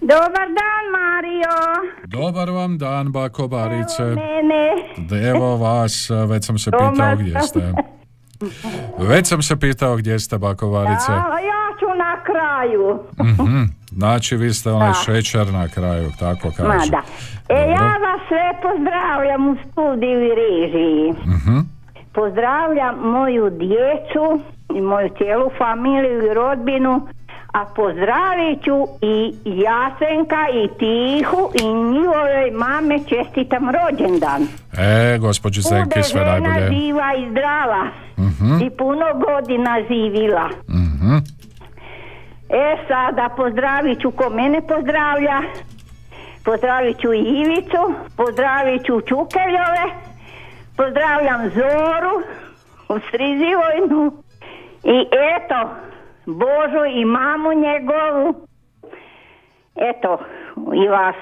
Dobar 0.00 0.48
dan 0.60 0.84
Mario. 0.92 1.50
Dobar 2.06 2.50
vam 2.50 2.78
dan, 2.78 3.12
bako 3.12 3.48
Barice. 3.48 4.02
Mene. 4.02 4.70
Evo 5.30 5.56
vas, 5.56 6.10
već 6.28 6.46
sam 6.46 6.58
se 6.58 6.70
pitao 6.70 7.16
gdje 7.16 7.42
ste. 7.42 7.72
Već 9.00 9.26
sam 9.26 9.42
se 9.42 9.56
pitao 9.58 9.96
gdje 9.96 10.18
ste, 10.18 10.38
bako 10.38 10.66
Barice. 10.68 11.12
Ja, 11.12 11.16
ja 11.42 11.76
ću 11.80 11.86
na 11.96 12.16
kraju. 12.24 12.98
Mhm, 13.22 13.62
Znači, 13.90 14.36
vi 14.36 14.52
ste 14.52 14.70
onaj 14.70 14.88
Da. 14.88 14.94
šećer 14.94 15.46
na 15.48 15.68
kraju, 15.68 16.10
tako 16.18 16.48
Ma 16.48 16.54
kažu. 16.54 16.90
da. 16.90 17.02
E, 17.48 17.60
ja 17.60 17.86
vas 17.96 18.20
sve 18.28 18.52
pozdravljam 18.62 19.48
u 19.48 19.56
studiju 19.64 20.20
i 20.22 20.32
režiji. 20.36 21.12
Mhm. 21.26 21.58
Pozdravljam 22.14 22.94
moju 23.00 23.50
djecu 23.50 24.40
i 24.74 24.80
moju 24.82 25.08
cijelu 25.18 25.50
familiju 25.58 26.26
i 26.26 26.34
rodbinu, 26.34 27.08
a 27.52 27.64
pozdravit 27.66 28.64
ću 28.64 28.76
i 29.02 29.16
Jasenka 29.44 30.42
i 30.54 30.68
Tihu 30.70 31.50
i 31.54 31.64
njihove 31.64 32.50
mame 32.52 32.98
čestitam 33.00 33.64
rođendan. 33.70 34.42
E, 34.78 35.18
gospođi 35.18 35.60
Zenki, 35.62 35.84
Bude 35.86 36.02
sve 36.02 36.24
najbolje. 36.24 36.68
živa 36.68 37.14
i 37.16 37.30
zdrava 37.30 37.86
Mhm. 38.18 38.62
i 38.62 38.70
puno 38.70 39.06
godina 39.16 39.76
živila. 39.88 40.48
Mhm. 40.68 41.16
E 42.50 42.76
sada 42.88 43.28
pozdravit 43.36 44.00
ću 44.00 44.10
ko 44.10 44.30
mene 44.30 44.60
pozdravlja, 44.62 45.40
pozdravit 46.44 46.98
ću 46.98 47.12
Ivicu, 47.12 47.82
pozdravit 48.16 48.84
ću 48.84 49.00
Čukeljove, 49.00 49.84
pozdravljam 50.76 51.50
Zoru 51.50 52.14
u 52.88 52.98
Strizivojnu 53.00 54.12
i 54.84 55.06
eto, 55.36 55.70
Božu 56.34 56.84
i 57.00 57.04
mamu 57.04 57.52
njegovu, 57.52 58.34
eto, 59.76 60.18
i 60.84 60.88
vas, 60.88 61.16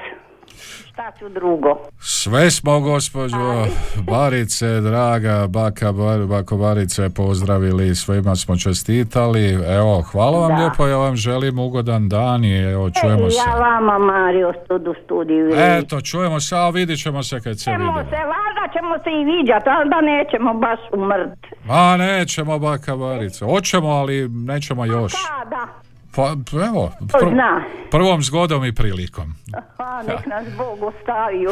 šta 0.99 1.13
ću 1.19 1.29
drugo. 1.29 1.77
Sve 2.01 2.51
smo, 2.51 2.81
gospođo 2.81 3.37
Barice, 4.11 4.81
draga 4.81 5.47
baka, 5.49 5.93
bako 6.29 6.57
Barice, 6.57 7.11
pozdravili, 7.11 7.95
svima 7.95 8.37
smo 8.37 8.57
čestitali. 8.57 9.45
Evo, 9.69 10.03
hvala 10.03 10.39
vam 10.39 10.49
Da. 10.49 10.57
lijepo, 10.57 10.87
ja 10.87 10.97
vam 10.97 11.17
želim 11.17 11.59
ugodan 11.59 12.09
dan 12.09 12.45
i 12.45 12.59
evo, 12.63 12.91
čujemo 12.93 13.27
E, 13.27 13.31
se. 13.31 13.37
ja 13.41 13.55
vama, 13.57 13.99
Mario, 14.01 14.53
stud 14.65 14.89
u 14.89 14.95
studiju. 15.05 15.51
Eto, 15.57 16.01
čujemo 16.01 16.41
se, 16.41 16.57
a 16.57 16.69
vidit 16.69 17.03
ćemo 17.03 17.23
se 17.23 17.41
kad 17.41 17.61
se 17.61 17.71
vidimo. 17.71 17.93
se, 17.95 18.17
valjda 18.17 18.65
ćemo 18.73 18.99
se 18.99 19.11
i 19.13 19.25
viđati, 19.27 19.69
ali 19.69 19.91
da 19.91 20.01
nećemo 20.03 20.55
baš 20.55 20.79
umrt. 20.93 21.41
Ma 21.65 21.97
nećemo, 21.97 22.59
baka 22.59 22.97
Barice. 22.97 23.45
Hoćemo, 23.45 23.89
ali 23.91 24.29
nećemo 24.29 24.85
još. 24.87 25.13
Kada? 25.13 25.67
Pa, 26.19 26.35
evo, 26.67 26.93
pr- 27.01 27.31
zna. 27.33 27.65
prvom 27.91 28.23
zgodom 28.23 28.65
i 28.65 28.75
prilikom. 28.75 29.35
A, 29.79 30.03
nek 30.03 30.27
nas 30.27 30.45
Bog 30.57 30.83
ostavio. 30.83 31.51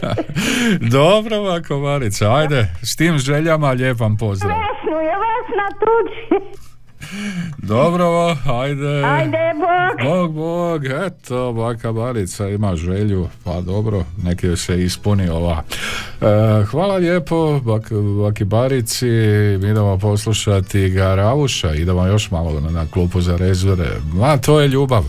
Dobro, 0.98 1.42
bako 1.42 1.80
Barice, 1.80 2.26
ajde, 2.26 2.66
s 2.82 2.96
tim 2.96 3.18
željama, 3.18 3.70
lijep 3.70 4.00
vam 4.00 4.16
pozdrav. 4.16 4.56
Vesnu 4.58 5.00
je 5.00 5.14
Vesna 5.24 5.68
tuđi. 5.80 6.44
Dobro, 7.58 8.36
ajde. 8.62 9.04
Ajde, 9.04 9.38
Bog. 9.54 10.08
Bog, 10.08 10.32
Bog, 10.32 10.84
eto, 10.86 11.52
baka 11.52 11.92
Barica 11.92 12.48
ima 12.48 12.76
želju, 12.76 13.28
pa 13.44 13.60
dobro, 13.60 14.04
neki 14.22 14.56
se 14.56 14.82
ispuni 14.82 15.28
ova. 15.28 15.62
E, 16.20 16.64
hvala 16.64 16.96
lijepo, 16.96 17.60
bak, 17.60 17.92
baki 18.22 18.44
Barici, 18.44 19.06
mi 19.60 19.70
idemo 19.70 19.98
poslušati 19.98 20.90
Garavuša, 20.90 21.74
idemo 21.74 22.06
još 22.06 22.30
malo 22.30 22.60
na, 22.60 22.70
na 22.70 22.86
klupu 22.86 23.20
za 23.20 23.36
rezure, 23.36 23.88
ma 24.12 24.36
to 24.36 24.60
je 24.60 24.68
ljubav. 24.68 25.04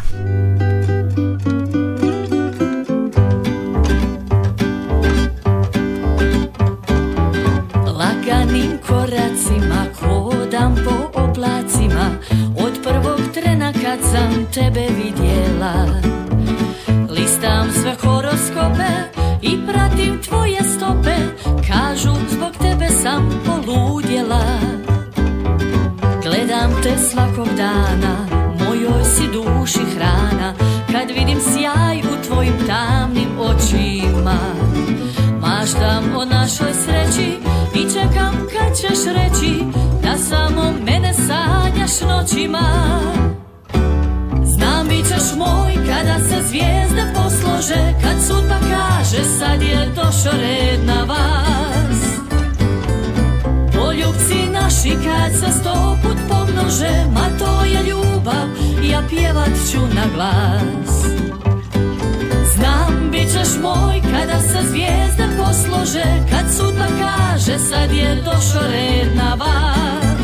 Tebe 14.55 14.87
vidjela. 14.97 15.85
Listam 17.09 17.67
sve 17.81 17.95
horoskope 18.03 18.89
i 19.41 19.57
pratim 19.67 20.21
tvoje 20.21 20.63
stope. 20.63 21.15
Kažu 21.45 22.13
zbog 22.29 22.51
tebe 22.61 22.89
sam 22.89 23.29
poludjela. 23.45 24.45
Gledam 26.23 26.71
te 26.83 26.97
svakog 26.97 27.47
dana, 27.57 28.27
mojoj 28.59 29.03
si 29.03 29.23
duši 29.33 29.85
hrana. 29.95 30.53
Kad 30.91 31.07
vidim 31.07 31.39
sjaj 31.53 31.99
u 31.99 32.27
tvojim 32.27 32.53
tamnim 32.67 33.39
očima 33.39 34.37
Maštam 35.41 36.03
o 36.17 36.25
našoj 36.25 36.73
sreći 36.73 37.37
i 37.75 37.93
čekam 37.93 38.47
kad 38.53 38.77
ćeš 38.77 39.05
reći 39.05 39.63
Da 40.03 40.17
samo 40.17 40.73
mene 40.85 41.13
sanjaš 41.13 42.01
noćima 42.01 42.95
Znam 44.55 44.87
bit 44.87 45.05
ćeš 45.07 45.37
moj 45.37 45.73
kada 45.87 46.19
se 46.29 46.47
zvijezde 46.47 47.03
poslože 47.15 47.93
Kad 48.01 48.23
sudba 48.27 48.55
kaže 48.69 49.23
sad 49.39 49.61
je 49.61 49.91
došo 49.95 50.37
red 50.37 50.79
na 50.85 51.03
vas. 51.03 51.99
Poljubci 53.73 54.49
naši 54.51 54.89
kad 54.89 55.31
se 55.39 55.59
sto 55.59 55.97
put 56.03 56.17
pomnože 56.29 57.05
Ma 57.13 57.29
to 57.39 57.65
je 57.65 57.83
ljubav, 57.83 58.47
ja 58.91 59.03
pjevat 59.09 59.51
ću 59.71 59.79
na 59.79 60.05
glas. 60.15 61.05
Znam 62.55 63.09
bit 63.11 63.31
ćeš 63.31 63.61
moj 63.61 64.01
kada 64.01 64.41
se 64.41 64.69
zvijezde 64.69 65.27
poslože 65.37 66.03
Kad 66.29 66.45
sudba 66.57 66.85
kaže 66.99 67.59
sad 67.59 67.91
je 67.91 68.15
došo 68.15 68.59
red 68.71 69.15
na 69.15 69.35
vas 69.35 70.14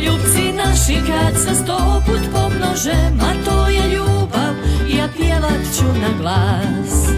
Poljubci 0.00 0.52
naši 0.52 0.94
kad 1.06 1.42
se 1.42 1.54
sto 1.54 2.02
put 2.06 2.20
pomnože 2.32 2.94
Ma 3.18 3.32
to 3.44 3.68
je 3.68 3.94
ljubav, 3.94 4.54
ja 4.88 5.08
pjevat 5.16 5.60
ću 5.76 5.84
na 5.84 6.18
glas. 6.20 7.10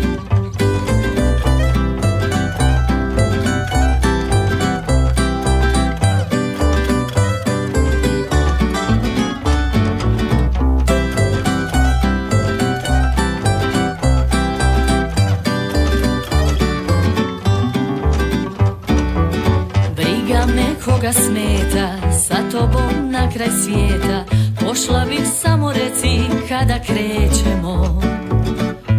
Briga 19.97 20.47
me 20.47 20.75
koga 20.85 21.13
na 21.13 21.62
kraj 23.33 23.49
svijeta. 23.65 24.25
Pošla 24.61 25.05
bih 25.09 25.27
samo 25.43 25.73
reci 25.73 26.19
kada 26.49 26.79
krećemo. 26.87 28.03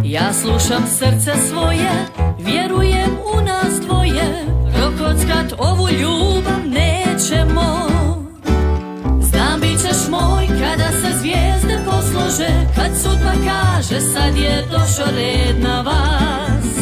Ja 0.04 0.32
slušam 0.32 0.86
srce 0.86 1.32
svoje, 1.50 1.90
vjerujem 2.38 3.10
u 3.34 3.40
nas 3.40 3.80
dvoje. 3.86 4.46
Prokockat 4.74 5.52
ovu 5.58 5.88
ljubav 5.88 6.60
nećemo. 6.66 7.88
Znam 9.20 9.60
bit 9.60 9.80
ćeš 9.80 10.08
moj 10.10 10.46
kada 10.46 10.90
se 10.90 11.18
zvijezde 11.18 11.78
poslože. 11.84 12.48
Kad 12.76 12.90
sudba 13.02 13.32
kaže 13.44 14.00
sad 14.00 14.36
je 14.36 14.64
došo 14.70 15.10
red 15.16 15.62
na 15.62 15.80
vas. 15.80 16.74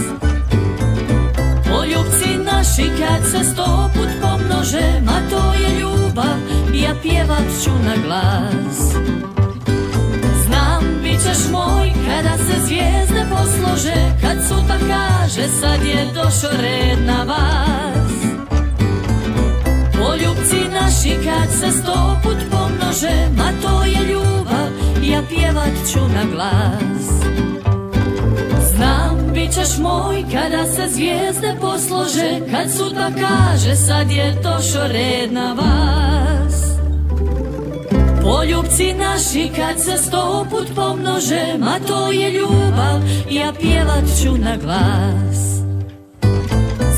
Poljubci 1.71 2.29
naši 2.53 2.91
kad 2.99 3.31
se 3.31 3.51
sto 3.53 3.91
put 3.95 4.09
pomnože 4.23 5.01
Ma 5.05 5.21
to 5.31 5.53
je 5.53 5.81
ljubav, 5.81 6.62
ja 6.75 6.95
pjevat 7.03 7.45
ću 7.65 7.71
na 7.71 7.95
glas. 8.05 8.95
Znam 10.47 10.85
bit 11.03 11.21
ćeš 11.23 11.51
moj 11.53 11.93
kada 12.07 12.37
se 12.37 12.67
zvijezde 12.67 13.27
poslože 13.31 13.95
Kad 14.21 14.37
sudba 14.49 14.75
kaže 14.89 15.49
sad 15.61 15.85
je 15.85 16.07
došo 16.15 16.49
red 16.63 17.07
na 17.07 17.23
vas. 17.23 18.13
Poljubci 19.93 20.57
naši 20.73 21.17
kad 21.25 21.51
se 21.51 21.79
sto 21.79 22.17
put 22.23 22.37
pomnože 22.51 23.29
Ma 23.37 23.53
to 23.63 23.83
je 23.85 24.13
ljubav, 24.13 24.69
ja 25.03 25.23
pjevat 25.29 25.73
ću 25.93 26.01
na 26.01 26.25
glas. 26.33 27.33
Znam, 28.75 29.33
bit 29.35 29.53
ćeš 29.53 29.79
moj 29.79 30.25
kada 30.33 30.65
se 30.65 30.89
zvijezde 30.89 31.57
poslože 31.61 32.41
Kad 32.51 32.71
sudba 32.77 33.11
kaže 33.21 33.77
sad 33.77 34.11
je 34.11 34.41
došo 34.43 34.89
red 34.89 35.33
na 35.33 35.53
vas 35.53 36.12
Poljubci 38.23 38.95
naši 38.95 39.51
kad 39.57 39.81
se 39.85 39.99
sto 39.99 40.47
put 40.51 40.67
pomnože 40.75 41.59
Ma 41.59 41.79
to 41.87 42.13
je 42.13 42.31
ljubav, 42.31 43.01
ja 43.31 43.53
pjevat 43.61 44.05
ću 44.23 44.37
na 44.39 44.57
glas. 44.57 45.39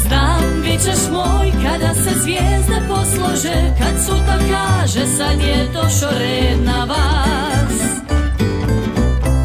Znam, 0.02 0.62
bit 0.62 0.80
ćeš 0.80 1.10
moj 1.12 1.52
kada 1.62 1.94
se 1.94 2.10
zvijezde 2.22 2.82
poslože 2.88 3.74
Kad 3.78 4.04
sudba 4.06 4.36
kaže 4.50 5.06
sad 5.06 5.40
je 5.40 5.68
došo 5.72 6.18
red 6.18 6.64
na 6.64 6.84
vas. 6.84 7.78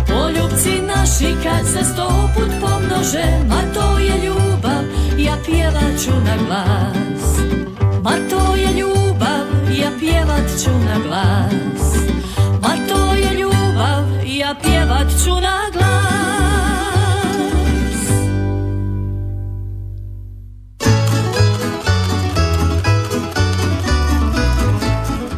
Poljubci 0.07 0.81
naši 0.81 1.35
kad 1.43 1.67
se 1.67 1.93
sto 1.93 2.29
put 2.35 2.49
pomnože 2.61 3.25
Ma 3.49 3.61
to 3.73 3.99
je 3.99 4.25
ljubav, 4.25 4.83
ja 5.17 5.37
pjevat 5.45 6.03
ću 6.05 6.11
na 6.11 6.37
glas. 6.47 7.39
Ma 8.03 8.11
to 8.29 8.55
je 8.55 8.73
ljubav, 8.79 9.08
ja 9.77 9.91
pjevat 9.99 10.49
ću 10.63 10.69
na 10.69 10.99
glas 11.07 11.95
Ma 12.61 12.75
to 12.89 13.13
je 13.15 13.39
ljubav, 13.39 14.03
ja 14.25 14.55
pjevat 14.61 15.07
ću 15.23 15.29
na 15.29 15.57
glas 15.73 15.89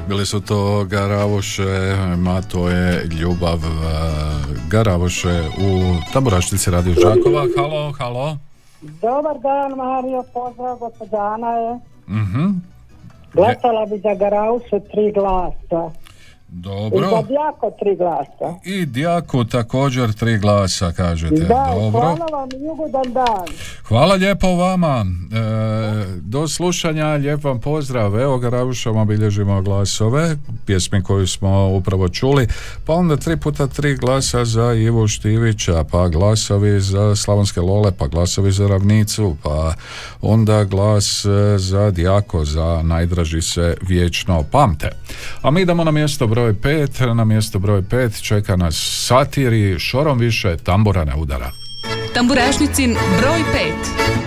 Bili 0.08 0.26
su 0.26 0.42
to 0.42 0.86
Garavoše, 0.86 1.96
ma 2.18 2.42
to 2.42 2.70
je 2.70 3.06
ljubav 3.06 3.58
eh, 3.58 4.52
Garavoše 4.70 5.44
u 5.58 5.96
Tamburašnici 6.14 6.72
Radio 6.72 6.94
Đakova. 6.94 7.46
Halo, 7.58 7.92
halo. 7.92 8.38
Dobar 8.82 9.40
dan, 9.40 9.78
Mario, 9.78 10.24
pozdrav, 10.34 10.78
gospođa 10.78 11.18
Ana 11.18 11.52
je. 11.52 11.80
Mhm. 12.08 12.71
Glasala 13.34 13.86
bi 13.86 13.98
za 13.98 14.14
Garausu 14.16 14.80
tri 14.92 15.12
glasa. 15.12 16.01
I 16.52 16.56
za 16.56 16.70
Dobro. 16.70 17.24
Djako 17.28 17.72
tri 17.80 17.96
glasa. 17.96 18.60
I 18.64 18.86
Djaku 18.86 19.46
također 19.46 20.14
tri 20.14 20.38
glasa, 20.38 20.92
kažete. 20.92 21.36
Da, 21.36 21.72
Dobro. 21.76 22.02
hvala 22.02 22.26
vam 22.32 22.50
i 22.62 22.70
ugodan 22.70 23.14
dan. 23.14 23.46
Hvala 23.88 24.16
lijepo 24.16 24.48
vama. 24.48 25.06
E, 25.06 26.20
do 26.22 26.48
slušanja, 26.48 27.08
lijep 27.08 27.44
vam 27.44 27.62
pozdrav. 27.62 28.20
Evo 28.20 28.38
ga 28.38 28.50
Ravušama 28.50 29.06
bilježimo 29.06 29.62
glasove, 29.62 30.38
pjesmi 30.66 31.04
koju 31.04 31.28
smo 31.28 31.68
upravo 31.68 32.10
čuli, 32.10 32.48
pa 32.86 32.94
onda 32.94 33.18
tri 33.18 33.38
puta 33.38 33.68
tri 33.68 33.96
glasa 33.96 34.46
za 34.46 34.74
Ivu 34.74 35.08
Štivića, 35.08 35.84
pa 35.92 36.08
glasovi 36.08 36.80
za 36.80 37.16
Slavonske 37.16 37.62
Lole, 37.62 37.92
pa 37.98 38.08
glasovi 38.08 38.52
za 38.52 38.68
Ravnicu, 38.68 39.36
pa 39.44 39.74
onda 40.22 40.64
glas 40.64 41.26
e, 41.26 41.58
za 41.58 41.92
Dijako, 41.92 42.46
za 42.46 42.82
najdraži 42.84 43.42
se 43.42 43.78
vječno 43.82 44.44
pamte. 44.52 44.90
A 45.42 45.52
mi 45.52 45.62
idemo 45.62 45.84
na 45.84 45.92
mjesto 45.92 46.28
broj 46.28 46.41
pet, 46.62 47.00
na 47.16 47.26
mjesto 47.26 47.60
broj 47.60 47.84
pet 47.90 48.22
čeka 48.22 48.56
nas 48.56 49.04
satiri, 49.08 49.80
šorom 49.80 50.20
više 50.20 50.58
tambura 50.58 51.06
ne 51.06 51.16
udara. 51.16 51.52
Tamburašnicin 52.14 52.96
broj 53.20 53.40
5. 54.18 54.21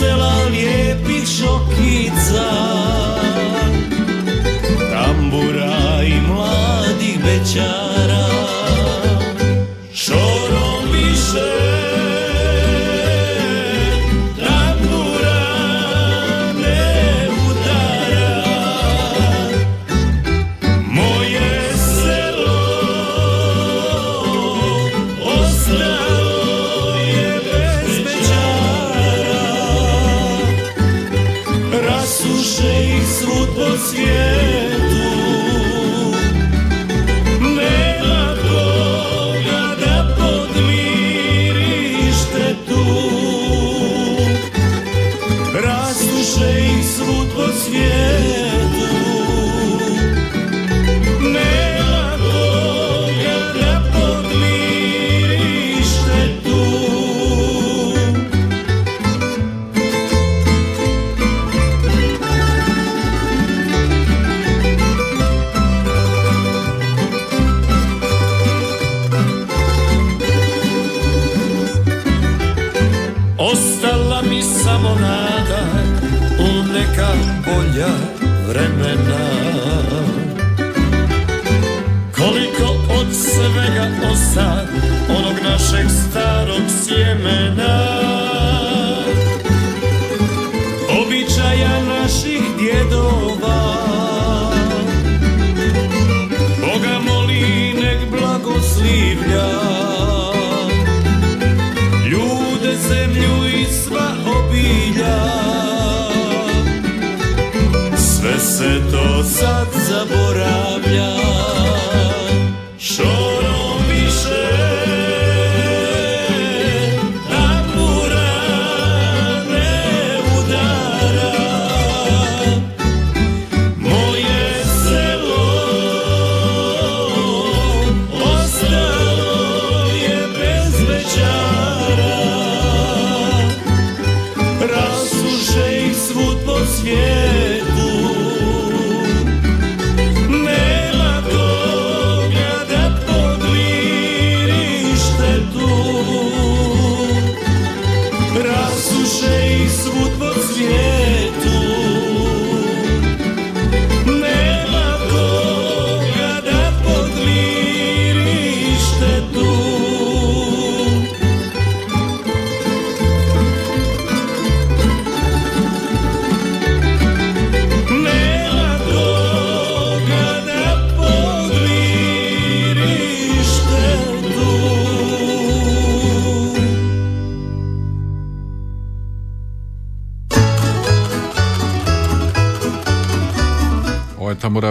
sela 0.00 0.44
lijepih 0.50 1.28
šokica 1.28 2.50
Tambura 4.92 6.02
i 6.04 6.20
mladih 6.20 7.18
bećara 7.24 7.79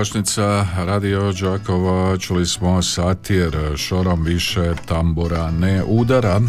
Tamburašnica 0.10 0.68
Radio 0.86 1.31
Đakova, 1.31 2.18
čuli 2.18 2.45
smo 2.45 2.81
satir, 2.81 3.57
šorom 3.76 4.23
više 4.23 4.73
tambura 4.86 5.52
ne 5.52 5.84
udara. 5.84 6.41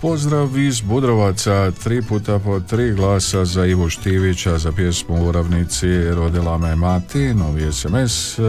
Pozdrav 0.00 0.58
iz 0.58 0.80
Budrovaca, 0.80 1.70
tri 1.70 2.02
puta 2.02 2.38
po 2.38 2.60
tri 2.60 2.92
glasa 2.92 3.44
za 3.44 3.66
Ivu 3.66 3.90
Štivića 3.90 4.58
za 4.58 4.72
pjesmu 4.72 5.28
u 5.28 5.32
ravnici 5.32 6.10
Rodila 6.10 6.58
me 6.58 6.76
mati, 6.76 7.34
novi 7.34 7.72
SMS, 7.72 8.38
e, 8.38 8.42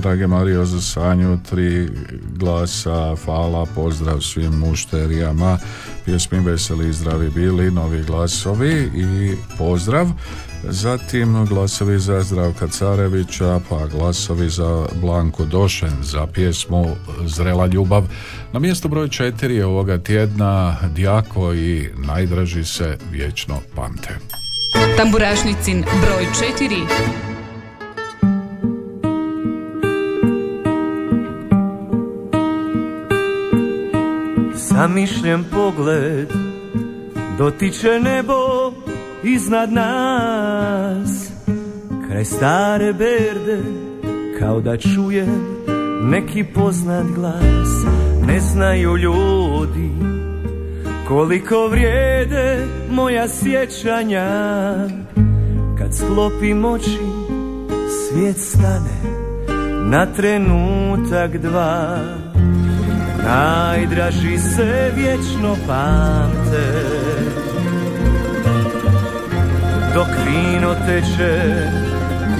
drage 0.00 0.26
Mario 0.26 0.64
za 0.64 0.80
Sanju, 0.80 1.38
tri 1.50 1.88
glasa, 2.36 3.16
hvala, 3.24 3.66
pozdrav 3.74 4.20
svim 4.20 4.52
mušterijama, 4.52 5.58
pjesmi 6.04 6.40
Veseli 6.40 6.88
i 6.88 6.92
zdravi 6.92 7.30
bili, 7.30 7.70
novi 7.70 8.02
glasovi 8.02 8.90
i 8.94 9.36
pozdrav. 9.58 10.06
Zatim 10.74 11.46
glasovi 11.46 11.98
za 11.98 12.22
Zdravka 12.22 12.68
Carevića, 12.68 13.60
pa 13.68 13.86
glasovi 13.86 14.48
za 14.48 14.86
Blanku 15.00 15.44
Došen 15.44 15.92
za 16.02 16.26
pjesmu 16.26 16.86
Zrela 17.24 17.66
ljubav. 17.66 18.04
Na 18.52 18.60
mjesto 18.60 18.88
broj 18.88 19.08
četiri 19.08 19.62
ovoga 19.62 19.98
tjedna 19.98 20.76
Djako 20.94 21.54
i 21.54 21.88
najdraži 21.96 22.64
se 22.64 22.98
vječno 23.10 23.54
pamte. 23.74 24.18
Tamburašnicin 24.96 25.84
broj 26.00 26.26
4. 26.60 26.86
Zamišljen 34.54 35.44
pogled 35.44 36.28
dotiče 37.38 38.00
nebo 38.00 38.34
iznad 39.24 39.72
nas 39.72 40.31
Kraj 42.22 42.38
stare 42.38 42.92
berde 42.92 43.58
kao 44.38 44.60
da 44.60 44.76
čujem 44.76 45.56
neki 46.02 46.44
poznat 46.44 47.06
glas. 47.14 47.68
Ne 48.26 48.40
znaju 48.40 48.96
ljudi 48.96 49.90
koliko 51.08 51.66
vrijede 51.66 52.66
moja 52.90 53.28
sjećanja. 53.28 54.28
Kad 55.78 55.96
sklopim 55.96 56.64
oči 56.64 56.98
svijet 57.88 58.38
stane 58.38 59.02
na 59.84 60.06
trenutak 60.06 61.36
dva. 61.36 61.98
Najdraži 63.24 64.38
se 64.38 64.92
vječno 64.96 65.56
pamte. 65.66 66.82
Dok 69.94 70.08
vino 70.26 70.74
teče 70.86 71.92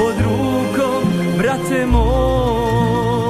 pod 0.00 0.16
rukom, 0.24 1.04
brate 1.38 1.86
moj 1.86 3.29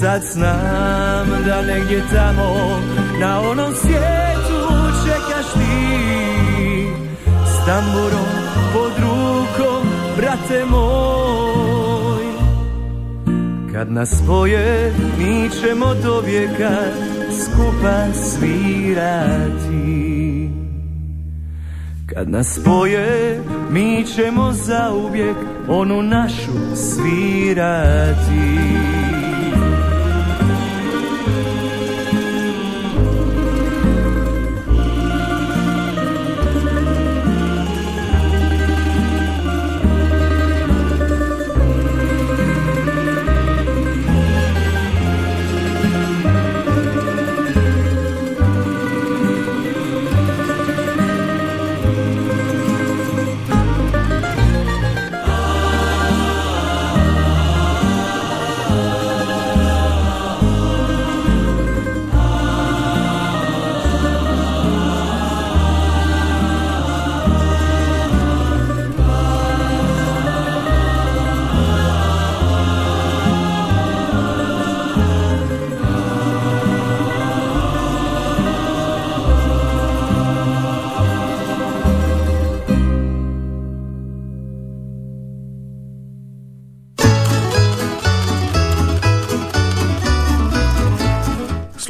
Sad 0.00 0.22
znam 0.32 1.26
da 1.46 1.62
negdje 1.62 2.02
tamo 2.14 2.80
Na 3.20 3.40
onom 3.40 3.74
svijetu 3.74 4.60
čekaš 5.04 5.52
ti. 5.52 6.86
S 7.46 7.66
tamburom 7.66 8.28
pod 8.72 8.92
rukom 8.98 9.86
Brate 10.16 10.64
moj. 10.70 12.24
Kad 13.72 13.92
nas 13.92 14.20
spoje 14.24 14.92
mi 15.18 15.50
ćemo 15.50 15.94
do 16.02 16.20
vijeka 16.20 16.70
skupa 17.42 18.12
svirati. 18.12 19.76
Kad 22.06 22.30
nas 22.30 22.58
spoje 22.60 23.40
mi 23.70 24.04
ćemo 24.16 24.52
zauvijek 24.52 25.36
onu 25.68 26.02
našu 26.02 26.76
svirati 26.76 28.95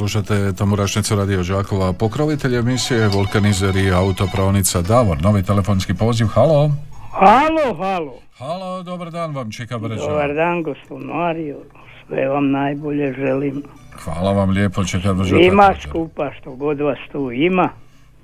Slušate 0.07 0.53
Tamburašnicu 0.53 1.15
Radio 1.15 1.43
Đakova, 1.43 1.93
pokrovitelj 1.93 2.55
emisije 2.55 3.07
Vulkanizer 3.07 3.75
i 3.75 3.91
autopravnica 3.91 4.81
Davor. 4.81 5.21
Novi 5.21 5.43
telefonski 5.43 5.93
poziv, 5.93 6.27
halo. 6.27 6.71
Halo, 7.11 7.75
halo. 7.77 8.13
Halo, 8.37 8.83
dobar 8.83 9.11
dan 9.11 9.35
vam, 9.35 9.51
Čika 9.51 9.77
Brđa. 9.77 9.95
Dobar 9.95 10.33
dan, 10.33 10.63
gospod 10.63 11.05
Mario. 11.05 11.57
Sve 12.07 12.27
vam 12.27 12.51
najbolje 12.51 13.13
želim. 13.13 13.63
Hvala 14.03 14.31
vam 14.31 14.49
lijepo, 14.49 14.83
Čika 14.83 15.13
Brđa. 15.13 15.37
Ima 15.37 15.73
skupa 15.87 16.31
što 16.39 16.55
god 16.55 16.79
vas 16.79 16.99
tu 17.11 17.31
ima. 17.31 17.69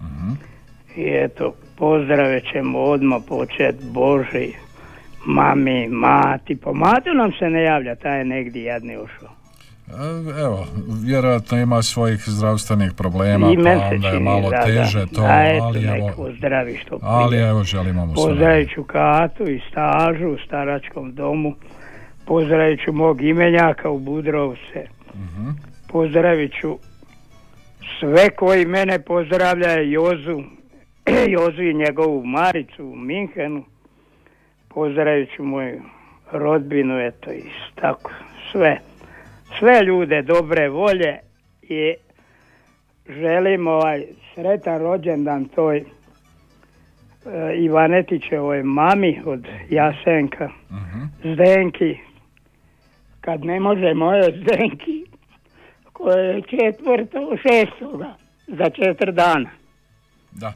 Mhm. 0.01 0.31
I 0.95 1.03
eto, 1.23 1.53
pozdrave 1.77 2.41
ćemo 2.53 2.79
odmah 2.79 3.21
počet 3.27 3.75
Boži, 3.91 4.53
mami, 5.25 5.87
mati. 5.87 6.55
Po 6.55 6.73
matu 6.73 7.09
nam 7.15 7.31
se 7.39 7.49
ne 7.49 7.63
javlja, 7.63 7.95
taj 7.95 8.17
je 8.17 8.25
negdje 8.25 8.63
jadni 8.63 8.97
ušao. 8.97 9.42
E, 9.87 10.41
Evo, 10.43 10.65
vjerojatno 11.03 11.57
ima 11.57 11.81
svojih 11.81 12.23
zdravstvenih 12.25 12.91
problema, 12.97 13.51
I 13.51 13.55
pa 13.63 13.89
onda 13.95 14.07
je 14.07 14.19
malo 14.19 14.49
da, 14.49 14.65
teže 14.65 14.99
da. 14.99 15.05
to, 15.05 15.21
A 15.25 15.43
eto, 15.43 15.63
ali 15.63 15.83
evo, 15.83 16.11
pozdravi 16.15 16.77
što 16.77 16.99
ali 17.01 17.37
evo 17.37 17.63
želimo 17.63 18.05
mu 18.05 18.15
sve. 18.15 18.29
Pozdravit 18.29 18.69
ću 18.73 18.83
Katu 18.83 19.43
i 19.43 19.61
stažu 19.71 20.27
u 20.27 20.37
staračkom 20.45 21.15
domu. 21.15 21.55
Pozdravit 22.25 22.83
ću 22.85 22.93
mog 22.93 23.21
imenjaka 23.21 23.89
u 23.89 23.99
Budrovce. 23.99 24.87
Mhm. 25.15 25.49
Pozdravit 25.87 26.51
ću 26.61 26.77
sve 27.99 28.29
koji 28.29 28.65
mene 28.65 28.99
pozdravljaju 28.99 29.91
Jozu, 29.91 30.43
Jozu 31.35 31.61
i 31.61 31.73
njegovu 31.73 32.25
Maricu 32.25 32.85
u 32.85 32.95
Minhenu. 32.95 33.63
Pozdravit 34.67 35.29
ću 35.35 35.43
moju 35.43 35.81
rodbinu, 36.31 36.99
eto 36.99 37.31
i 37.31 37.43
tako 37.75 38.11
sve. 38.51 38.79
Sve 39.59 39.83
ljude 39.83 40.21
dobre 40.21 40.69
volje 40.69 41.17
i 41.61 41.93
želim 43.09 43.67
ovaj 43.67 44.03
sretan 44.33 44.77
rođendan 44.79 45.45
toj 45.45 45.77
e, 45.77 45.83
Ivanetićevoj 47.57 48.63
mami 48.63 49.21
od 49.25 49.39
Jasenka, 49.69 50.49
Zdenki, 51.25 51.97
kad 53.21 53.45
ne 53.45 53.59
može 53.59 53.93
moje 53.93 54.23
Zdenki, 54.23 55.05
koje 55.93 56.27
je 56.27 56.41
četvrto, 56.41 57.35
šestoga, 57.37 58.13
za 58.47 58.69
četiri 58.69 59.11
dana. 59.11 59.49
Da. 60.31 60.53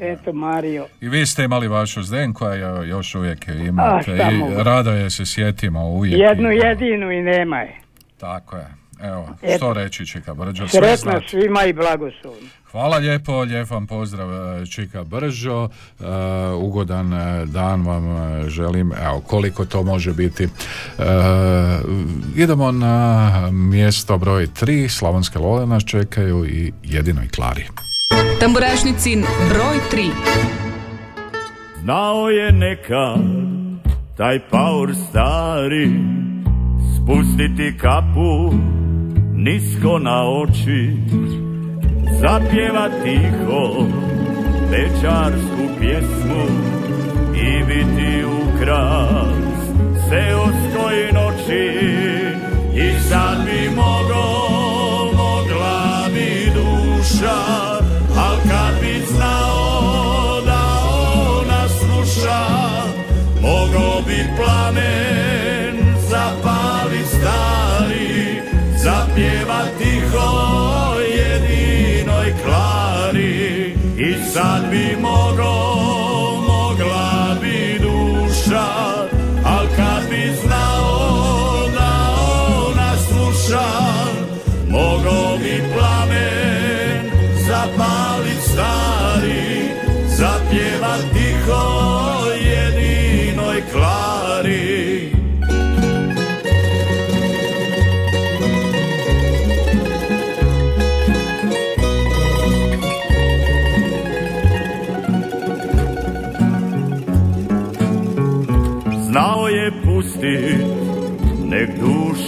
Eto 0.00 0.32
Mario, 0.32 0.86
I 1.00 1.08
vi 1.08 1.26
ste 1.26 1.44
imali 1.44 1.68
vašu 1.68 2.02
Zdenku, 2.02 2.44
a 2.44 2.54
jo- 2.54 2.82
još 2.82 3.14
uvijek 3.14 3.48
je 3.48 3.66
imate 3.66 4.02
šta 4.02 4.30
i 4.30 4.64
rado 4.64 4.90
je 4.90 5.10
se 5.10 5.26
sjetimo 5.26 5.80
uvijek. 5.80 6.18
jednu 6.20 6.50
jedinu 6.50 7.12
i 7.12 7.22
nema 7.22 7.58
je. 7.58 7.76
Tako 8.18 8.56
je. 8.56 8.74
Evo, 9.00 9.28
Eto. 9.42 9.56
što 9.56 9.72
reći 9.72 10.06
Čika 10.06 10.34
Brđo, 10.34 10.68
sve 10.68 10.96
Sretno 10.96 11.20
svima 11.28 11.64
i 11.64 11.72
blagoslovno. 11.72 12.48
Hvala 12.70 12.96
lijepo, 12.96 13.40
lijep 13.40 13.70
vam 13.70 13.86
pozdrav 13.86 14.32
e, 14.32 14.66
Čika 14.66 15.04
Bržo, 15.04 15.68
e, 16.00 16.04
ugodan 16.54 17.12
e, 17.12 17.46
dan 17.46 17.86
vam 17.86 18.16
e, 18.16 18.48
želim, 18.48 18.92
evo 19.04 19.20
koliko 19.20 19.64
to 19.64 19.82
može 19.82 20.12
biti. 20.12 20.44
E, 20.44 20.48
idemo 22.36 22.72
na 22.72 23.30
mjesto 23.50 24.18
broj 24.18 24.46
3, 24.46 24.88
Slavonske 24.88 25.38
Lole 25.38 25.66
nas 25.66 25.84
čekaju 25.84 26.46
i 26.46 26.72
jedinoj 26.82 27.28
Klari. 27.28 27.66
Tamburašnicin 28.40 29.24
broj 29.48 29.76
3. 29.92 30.10
Znao 31.82 32.28
je 32.28 32.52
nekad 32.52 33.20
taj 34.16 34.48
paur 34.50 34.94
stari 35.10 35.90
Spustiti 37.06 37.78
kapu 37.78 38.50
nisko 39.34 39.98
na 39.98 40.26
oči 40.26 40.96
Zapjeva 42.20 42.88
tiho 43.02 43.86
večarsku 44.70 45.64
pjesmu 45.78 46.44
I 47.34 47.64
biti 47.64 48.24
ukras 48.24 49.60
seoskoj 50.08 51.12
noći. 51.12 51.64
I 52.74 53.00
sad 53.08 53.38
bi 53.44 53.70
mogo, 53.76 54.35
tiho 70.16 70.45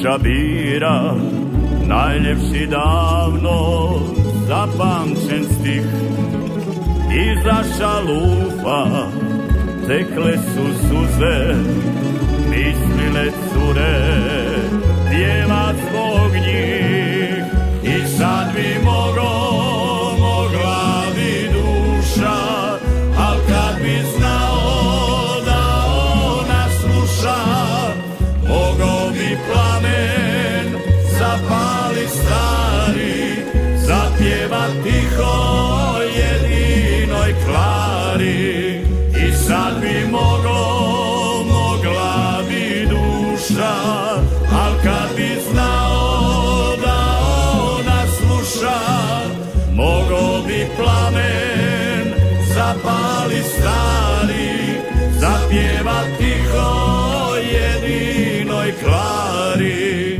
Znao 0.00 0.12
je 0.12 0.18
pustit, 0.18 0.28
nek 0.28 0.28
duša 0.28 0.28
bira 0.28 1.14
Najljepši 1.86 2.66
davno 2.66 4.00
zapamćen 4.46 5.44
stih. 5.44 5.82
Iza 7.10 7.62
šalufa 7.78 9.08
tekle 9.86 10.36
su 10.36 10.88
suze 10.88 11.54
Mislile 12.50 13.30
cure 13.30 13.98
pjeva 15.10 15.72
klari. 58.82 60.18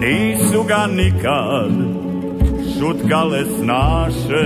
Nisu 0.00 0.62
ga 0.68 0.86
nikad 0.86 1.72
šutkale 2.78 3.44
snaše 3.44 4.44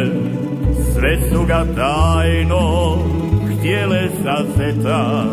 Sve 0.92 1.30
su 1.30 1.44
ga 1.44 1.64
tajno 1.76 2.96
htjele 3.50 4.08
zazeta 4.24 5.24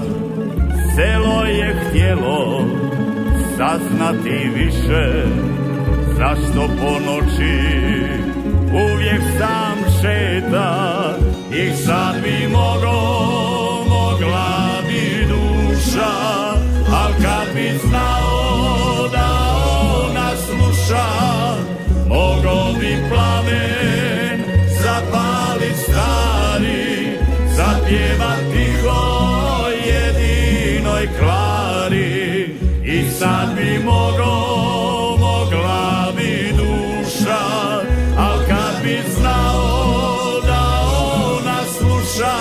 Selo 0.96 1.44
je 1.46 1.76
htjelo 1.90 2.62
saznati 3.58 4.50
više 4.56 5.26
Zašto 6.18 6.68
po 6.82 7.00
noći 7.06 7.60
uvijek 8.74 9.22
sam 9.40 9.78
šeta? 10.02 11.14
I 11.52 11.74
sad 11.76 12.16
bi 12.24 12.48
mogo, 12.48 12.98
mogla 13.90 14.82
bi 14.88 15.28
duša 15.28 16.14
Al 16.94 17.12
kad 17.22 17.56
bi 17.56 17.80
znao 17.88 19.08
da 19.12 19.30
ona 20.08 20.30
sluša 20.36 21.06
Mogo 22.08 22.80
bi 22.80 22.98
plamen 23.10 24.44
zapali 24.84 25.72
stari 25.84 27.18
Zapjeva 27.56 28.36
tiho 28.54 29.04
jedinoj 29.86 31.04
I 31.04 31.33
sad 33.24 33.56
bi 33.56 33.80
mogo, 33.86 34.34
mogla 35.20 36.12
bi 36.18 36.54
duša 36.58 37.44
Al 38.18 38.38
kad 38.48 38.84
bi 38.84 38.98
znao 39.16 40.42
da 40.48 40.64
ona 41.38 41.60
sluša 41.78 42.36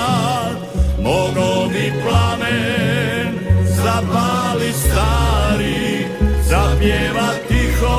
Mogo 1.02 1.68
bi 1.72 1.92
plamen 2.02 3.38
zapali 3.66 4.72
stari 4.72 6.06
Zapjeva 6.48 7.28
tiho 7.48 7.98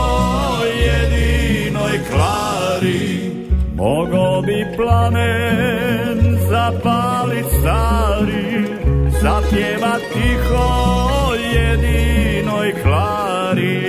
jedinoj 0.85 1.99
klari 2.11 3.31
Mogo 3.76 4.41
bi 4.41 4.65
plamen 4.77 6.38
zapali 6.49 7.43
stari 7.60 8.82
Zapjeva 9.24 10.00
tiho 10.14 11.34
jedinoj 11.54 12.74
klari 12.84 13.84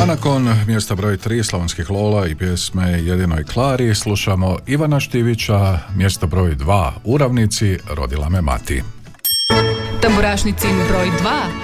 A 0.00 0.06
nakon 0.06 0.48
mjesta 0.66 0.94
broj 0.94 1.16
3 1.16 1.42
Slavonskih 1.42 1.90
Lola 1.90 2.26
i 2.26 2.34
pjesme 2.34 2.90
Jedinoj 2.90 3.44
Klari 3.44 3.94
slušamo 3.94 4.58
Ivana 4.66 5.00
Štivića, 5.00 5.78
mjesto 5.94 6.26
broj 6.26 6.56
2 6.56 6.90
Uravnici, 7.04 7.78
rodila 7.96 8.28
me 8.28 8.42
mati. 8.42 8.82
Tamburašnicin 10.00 10.76
broj 10.88 11.06
2. 11.06 11.59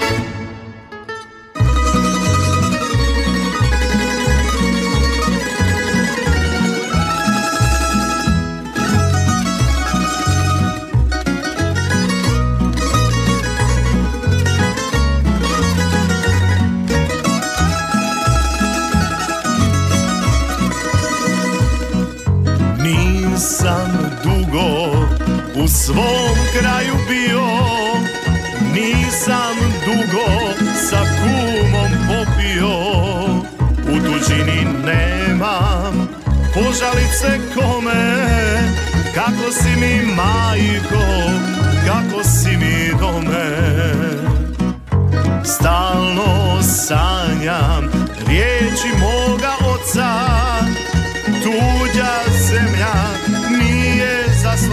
svom 25.69 26.37
kraju 26.59 26.95
bio. 27.09 27.47
Nisam 28.75 29.57
dugo 29.85 30.29
sa 30.91 31.01
kumom 31.19 31.93
popio. 32.09 32.77
U 33.83 34.01
tuđini 34.05 34.67
nemam 34.85 36.09
požalice 36.55 37.41
kome. 37.55 38.27
Kako 39.15 39.53
si 39.53 39.81
mi 39.81 40.15
majko, 40.15 41.05
kako 41.87 42.25
si 42.25 42.57
mi 42.57 42.91
dome? 43.01 43.77
Stalno 45.45 46.63
sanjam 46.63 47.91
riječi 48.29 48.89
moga 49.01 49.53
oca 49.61 50.26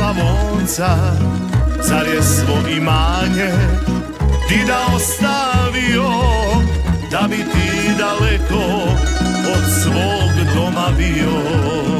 Slavonca 0.04 0.98
Car 1.88 2.08
je 2.08 2.22
svo 2.24 2.70
imanje 2.78 3.52
ti 4.50 4.60
da 4.68 4.96
ostavio 4.96 6.10
Da 7.12 7.28
bi 7.30 7.38
ti 7.38 7.94
daleko 7.98 8.84
od 9.56 9.64
svog 9.82 10.56
doma 10.56 10.88
bio 10.98 11.93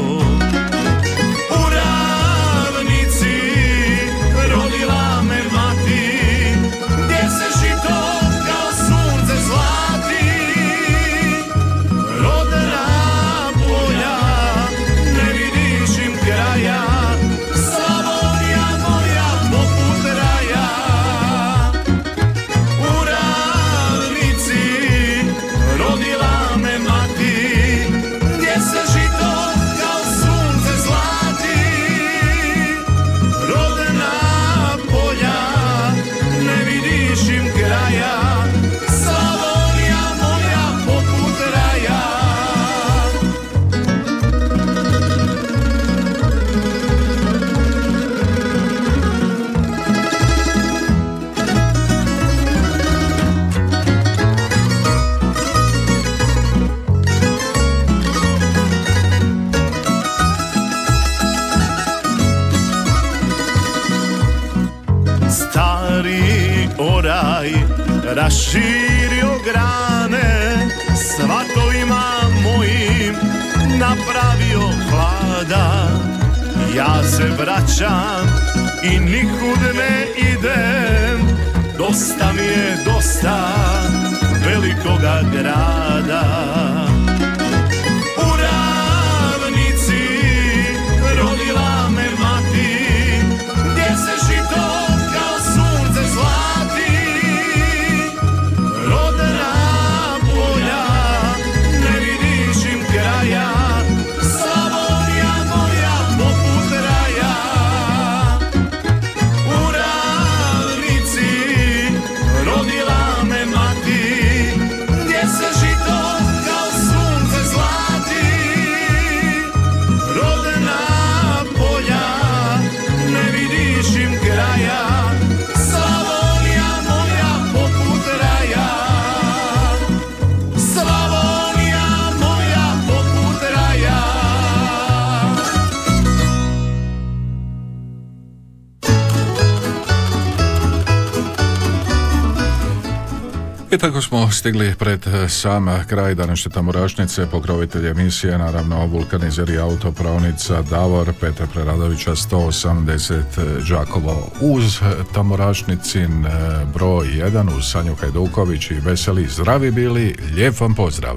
stigli 144.44 144.74
pred 144.78 145.06
eh, 145.06 145.28
sam 145.28 145.68
eh, 145.68 145.84
kraj 145.88 146.14
današnje 146.14 146.52
tamorašnice, 146.52 147.26
pokrovitelj 147.30 147.88
emisije, 147.88 148.38
naravno 148.38 148.86
vulkanizer 148.86 149.50
i 149.50 149.58
autopravnica 149.58 150.62
Davor 150.62 151.12
Petra 151.20 151.46
Preradovića 151.46 152.10
180 152.10 153.14
eh, 153.14 153.24
Đakovo 153.70 154.30
uz 154.40 154.80
tamorašnicin 155.14 156.26
broj 156.74 157.06
1 157.06 157.56
uz 157.58 157.64
Sanju 157.72 157.94
Hajduković 157.94 158.70
i 158.70 158.74
veseli 158.74 159.26
zdravi 159.26 159.70
bili, 159.70 160.14
lijep 160.34 160.60
vam 160.60 160.74
pozdrav! 160.74 161.16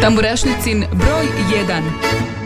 Tamorašnicin 0.00 0.84
broj 0.92 1.26
1 1.68 2.45